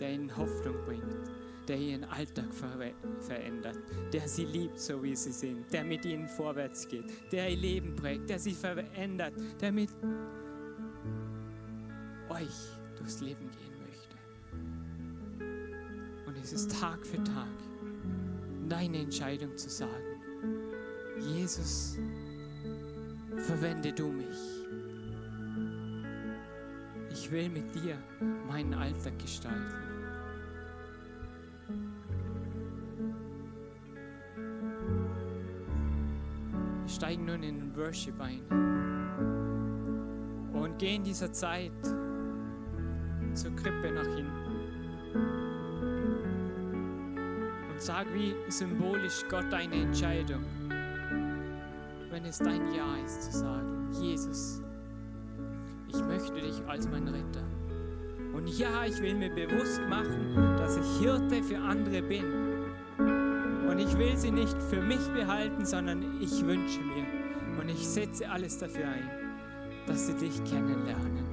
der 0.00 0.10
ihnen 0.10 0.36
Hoffnung 0.36 0.74
bringt, 0.84 1.30
der 1.68 1.78
ihren 1.78 2.02
Alltag 2.02 2.52
ver 2.52 2.76
verändert, 3.20 3.78
der 4.12 4.26
sie 4.26 4.46
liebt, 4.46 4.80
so 4.80 5.00
wie 5.00 5.14
sie 5.14 5.30
sind, 5.30 5.72
der 5.72 5.84
mit 5.84 6.04
ihnen 6.04 6.28
vorwärts 6.28 6.88
geht, 6.88 7.04
der 7.30 7.50
ihr 7.50 7.56
Leben 7.56 7.94
prägt, 7.94 8.28
der 8.28 8.40
sie 8.40 8.50
verändert, 8.50 9.34
der 9.60 9.70
mit 9.70 9.90
euch 12.30 12.58
durchs 12.96 13.20
Leben 13.20 13.48
gehen 13.48 13.78
möchte. 13.86 14.16
Und 16.26 16.36
es 16.42 16.52
ist 16.52 16.80
Tag 16.80 17.06
für 17.06 17.22
Tag 17.22 17.46
deine 18.68 18.98
Entscheidung 18.98 19.56
zu 19.56 19.70
sagen, 19.70 20.20
Jesus, 21.20 21.96
verwende 23.36 23.92
du 23.92 24.08
mich. 24.08 24.58
Ich 27.28 27.32
will 27.34 27.50
mit 27.50 27.74
dir 27.74 27.98
meinen 28.48 28.72
Alltag 28.72 29.18
gestalten. 29.18 29.74
steigen 36.86 37.26
nun 37.26 37.42
in 37.42 37.60
den 37.60 37.76
Worship 37.76 38.18
ein 38.18 38.40
und 40.54 40.78
gehen 40.78 40.96
in 40.96 41.04
dieser 41.04 41.30
Zeit 41.30 41.70
zur 43.34 43.54
Krippe 43.56 43.92
nach 43.92 44.06
hinten. 44.06 44.46
Und 47.70 47.78
sag 47.78 48.06
wie 48.14 48.34
symbolisch 48.50 49.22
Gott 49.28 49.52
deine 49.52 49.74
Entscheidung, 49.74 50.44
wenn 52.10 52.24
es 52.24 52.38
dein 52.38 52.72
Ja 52.72 52.96
ist, 53.04 53.24
zu 53.24 53.38
sagen, 53.38 53.90
Jesus, 54.00 54.62
möchte 56.18 56.40
dich 56.40 56.66
als 56.66 56.88
mein 56.88 57.06
Retter. 57.06 57.44
Und 58.34 58.48
ja, 58.58 58.84
ich 58.84 59.00
will 59.00 59.14
mir 59.14 59.30
bewusst 59.30 59.80
machen, 59.88 60.34
dass 60.56 60.76
ich 60.76 61.00
Hirte 61.00 61.42
für 61.42 61.58
andere 61.58 62.02
bin. 62.02 62.24
Und 63.68 63.78
ich 63.78 63.96
will 63.96 64.16
sie 64.16 64.32
nicht 64.32 64.60
für 64.64 64.80
mich 64.80 65.06
behalten, 65.14 65.64
sondern 65.64 66.20
ich 66.20 66.44
wünsche 66.44 66.80
mir 66.80 67.06
und 67.60 67.68
ich 67.68 67.86
setze 67.86 68.28
alles 68.28 68.58
dafür 68.58 68.86
ein, 68.88 69.08
dass 69.86 70.08
sie 70.08 70.14
dich 70.14 70.42
kennenlernen, 70.44 71.24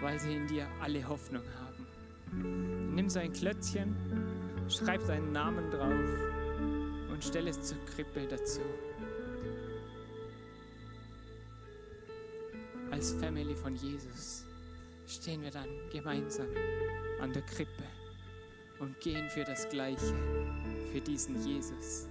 weil 0.00 0.20
sie 0.20 0.34
in 0.34 0.46
dir 0.46 0.68
alle 0.80 1.06
Hoffnung 1.08 1.42
haben. 1.60 2.94
Nimm 2.94 3.08
so 3.08 3.18
ein 3.18 3.32
Klötzchen, 3.32 3.96
schreib 4.68 5.04
deinen 5.06 5.32
Namen 5.32 5.70
drauf 5.70 7.10
und 7.10 7.24
stell 7.24 7.48
es 7.48 7.60
zur 7.60 7.78
Krippe 7.86 8.26
dazu. 8.28 8.60
Als 13.06 13.14
Family 13.22 13.54
von 13.54 13.76
Jesus 13.76 14.44
stehen 15.06 15.40
wir 15.40 15.52
dann 15.52 15.68
gemeinsam 15.92 16.48
an 17.20 17.32
der 17.32 17.42
Krippe 17.42 17.84
und 18.80 18.98
gehen 18.98 19.30
für 19.30 19.44
das 19.44 19.68
Gleiche, 19.68 20.12
für 20.90 21.00
diesen 21.00 21.40
Jesus. 21.46 22.08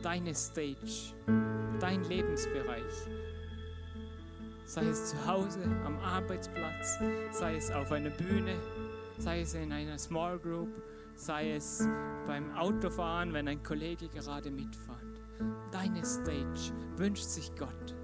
Deine 0.00 0.32
Stage, 0.32 1.12
dein 1.80 2.04
Lebensbereich, 2.04 2.94
sei 4.64 4.86
es 4.86 5.10
zu 5.10 5.26
Hause, 5.26 5.64
am 5.84 5.98
Arbeitsplatz, 5.98 7.00
sei 7.32 7.56
es 7.56 7.72
auf 7.72 7.90
einer 7.90 8.10
Bühne, 8.10 8.54
sei 9.18 9.40
es 9.40 9.54
in 9.54 9.72
einer 9.72 9.98
Small 9.98 10.38
Group, 10.38 10.70
sei 11.16 11.54
es 11.54 11.84
beim 12.28 12.54
Autofahren, 12.54 13.32
wenn 13.32 13.48
ein 13.48 13.64
Kollege 13.64 14.08
gerade 14.08 14.52
mitfährt. 14.52 15.02
Deine 15.72 16.04
Stage 16.06 16.72
wünscht 16.96 17.24
sich 17.24 17.50
Gott. 17.56 17.96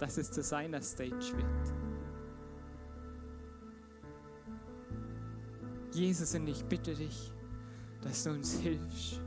Dass 0.00 0.16
es 0.16 0.30
zu 0.30 0.42
seiner 0.42 0.80
Stage 0.80 1.36
wird. 1.36 1.74
Jesus, 5.92 6.34
und 6.34 6.46
ich 6.46 6.64
bitte 6.64 6.94
dich, 6.94 7.32
dass 8.00 8.24
du 8.24 8.30
uns 8.30 8.58
hilfst, 8.58 9.20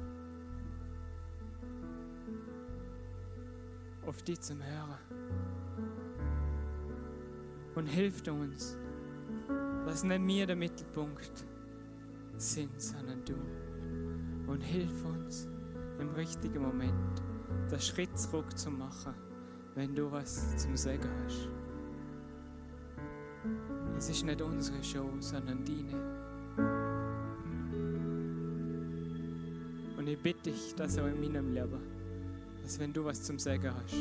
auf 4.06 4.22
die 4.24 4.40
zum 4.40 4.62
Hören. 4.64 4.98
Und 7.76 7.88
hilft 7.88 8.28
uns, 8.28 8.78
dass 9.86 10.04
nicht 10.04 10.26
wir 10.26 10.48
der 10.48 10.56
Mittelpunkt 10.56 11.46
sind, 12.38 12.82
sondern 12.82 13.24
du. 13.26 13.36
Und 14.52 14.62
hilf 14.62 15.06
uns 15.06 15.48
im 16.00 16.10
richtigen 16.10 16.62
Moment, 16.62 17.22
den 17.72 17.80
Schritt 17.80 18.18
zurück 18.18 18.58
zu 18.58 18.72
machen 18.72 19.14
wenn 19.76 19.96
du 19.96 20.12
was 20.12 20.56
zum 20.58 20.78
Sagen 20.78 21.10
hast. 21.24 21.50
Es 23.98 24.10
ist 24.10 24.24
nicht 24.24 24.42
unsere 24.42 24.84
Show, 24.84 25.10
sondern 25.20 25.64
deine. 25.66 26.24
Und 29.98 30.08
ich 30.08 30.20
bitte 30.20 30.52
dich, 30.52 30.76
dass 30.76 30.98
auch 30.98 31.08
in 31.08 31.20
meinem 31.20 31.54
Leben, 31.54 31.80
dass 32.62 32.80
wenn 32.80 32.94
du 32.94 33.04
was 33.04 33.24
zum 33.24 33.40
Sagen 33.40 33.72
hast, 33.74 33.96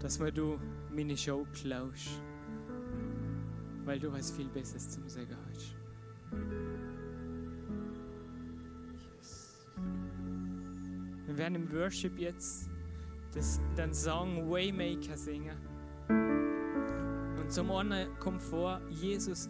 dass 0.00 0.18
mir 0.18 0.32
du 0.32 0.58
meine 0.94 1.16
Show 1.16 1.46
klaust, 1.52 2.20
weil 3.84 3.98
du 3.98 4.12
was 4.12 4.30
viel 4.30 4.48
Besseres 4.48 4.90
zum 4.90 5.08
Sagen 5.08 5.36
hast. 5.50 5.74
Wir 11.26 11.38
werden 11.38 11.54
im 11.54 11.72
Worship 11.72 12.18
jetzt 12.18 12.68
das, 13.34 13.60
den 13.76 13.92
Song 13.92 14.50
Waymaker 14.50 15.16
singen. 15.16 15.56
Und 17.38 17.52
zum 17.52 17.70
einen 17.70 18.18
kommt 18.18 18.42
vor, 18.42 18.80
Jesus 18.88 19.48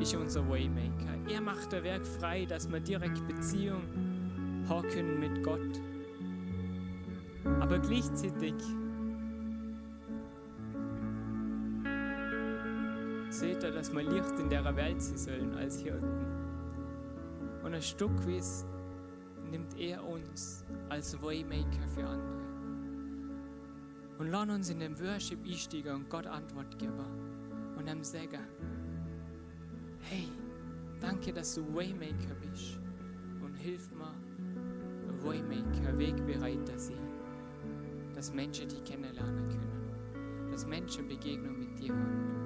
ist 0.00 0.14
unser 0.14 0.48
Waymaker. 0.48 1.16
Er 1.28 1.40
macht 1.40 1.72
der 1.72 1.82
Werk 1.82 2.06
frei, 2.06 2.46
dass 2.46 2.70
wir 2.70 2.80
direkt 2.80 3.26
Beziehung 3.26 3.82
haben 4.68 4.88
können 4.88 5.20
mit 5.20 5.42
Gott. 5.42 5.80
Aber 7.60 7.78
gleichzeitig 7.78 8.54
seht 13.30 13.62
ihr, 13.62 13.70
dass 13.70 13.92
wir 13.92 14.02
Licht 14.02 14.38
in 14.38 14.48
der 14.48 14.64
Welt 14.76 15.02
sein 15.02 15.16
sollen 15.16 15.54
als 15.54 15.80
Hirten. 15.80 16.26
Und 17.62 17.74
ein 17.74 17.82
Stück 17.82 18.26
weit 18.26 18.44
nimmt 19.50 19.78
er 19.78 20.04
uns 20.06 20.64
als 20.88 21.20
Waymaker 21.20 21.86
für 21.94 22.06
andere. 22.06 22.45
Und 24.26 24.32
lass 24.32 24.48
uns 24.48 24.70
in 24.70 24.80
den 24.80 24.98
Worship 24.98 25.38
einsteigen 25.46 25.94
und 25.94 26.10
Gott 26.10 26.26
Antwort 26.26 26.76
geben. 26.80 26.98
Und 27.78 27.88
ihm 27.88 28.02
sagen, 28.02 28.40
hey, 30.00 30.26
danke, 31.00 31.32
dass 31.32 31.54
du 31.54 31.62
Waymaker 31.72 32.34
bist. 32.40 32.80
Und 33.40 33.54
hilf 33.54 33.88
mir, 33.92 34.12
Waymaker, 35.22 35.96
Wegbereiter 35.96 36.76
sein. 36.76 36.98
Dass 38.16 38.32
Menschen 38.32 38.68
dich 38.68 38.82
kennenlernen 38.82 39.48
können. 39.48 40.50
Dass 40.50 40.66
Menschen 40.66 41.06
Begegnung 41.06 41.60
mit 41.60 41.78
dir 41.78 41.94
haben. 41.94 42.45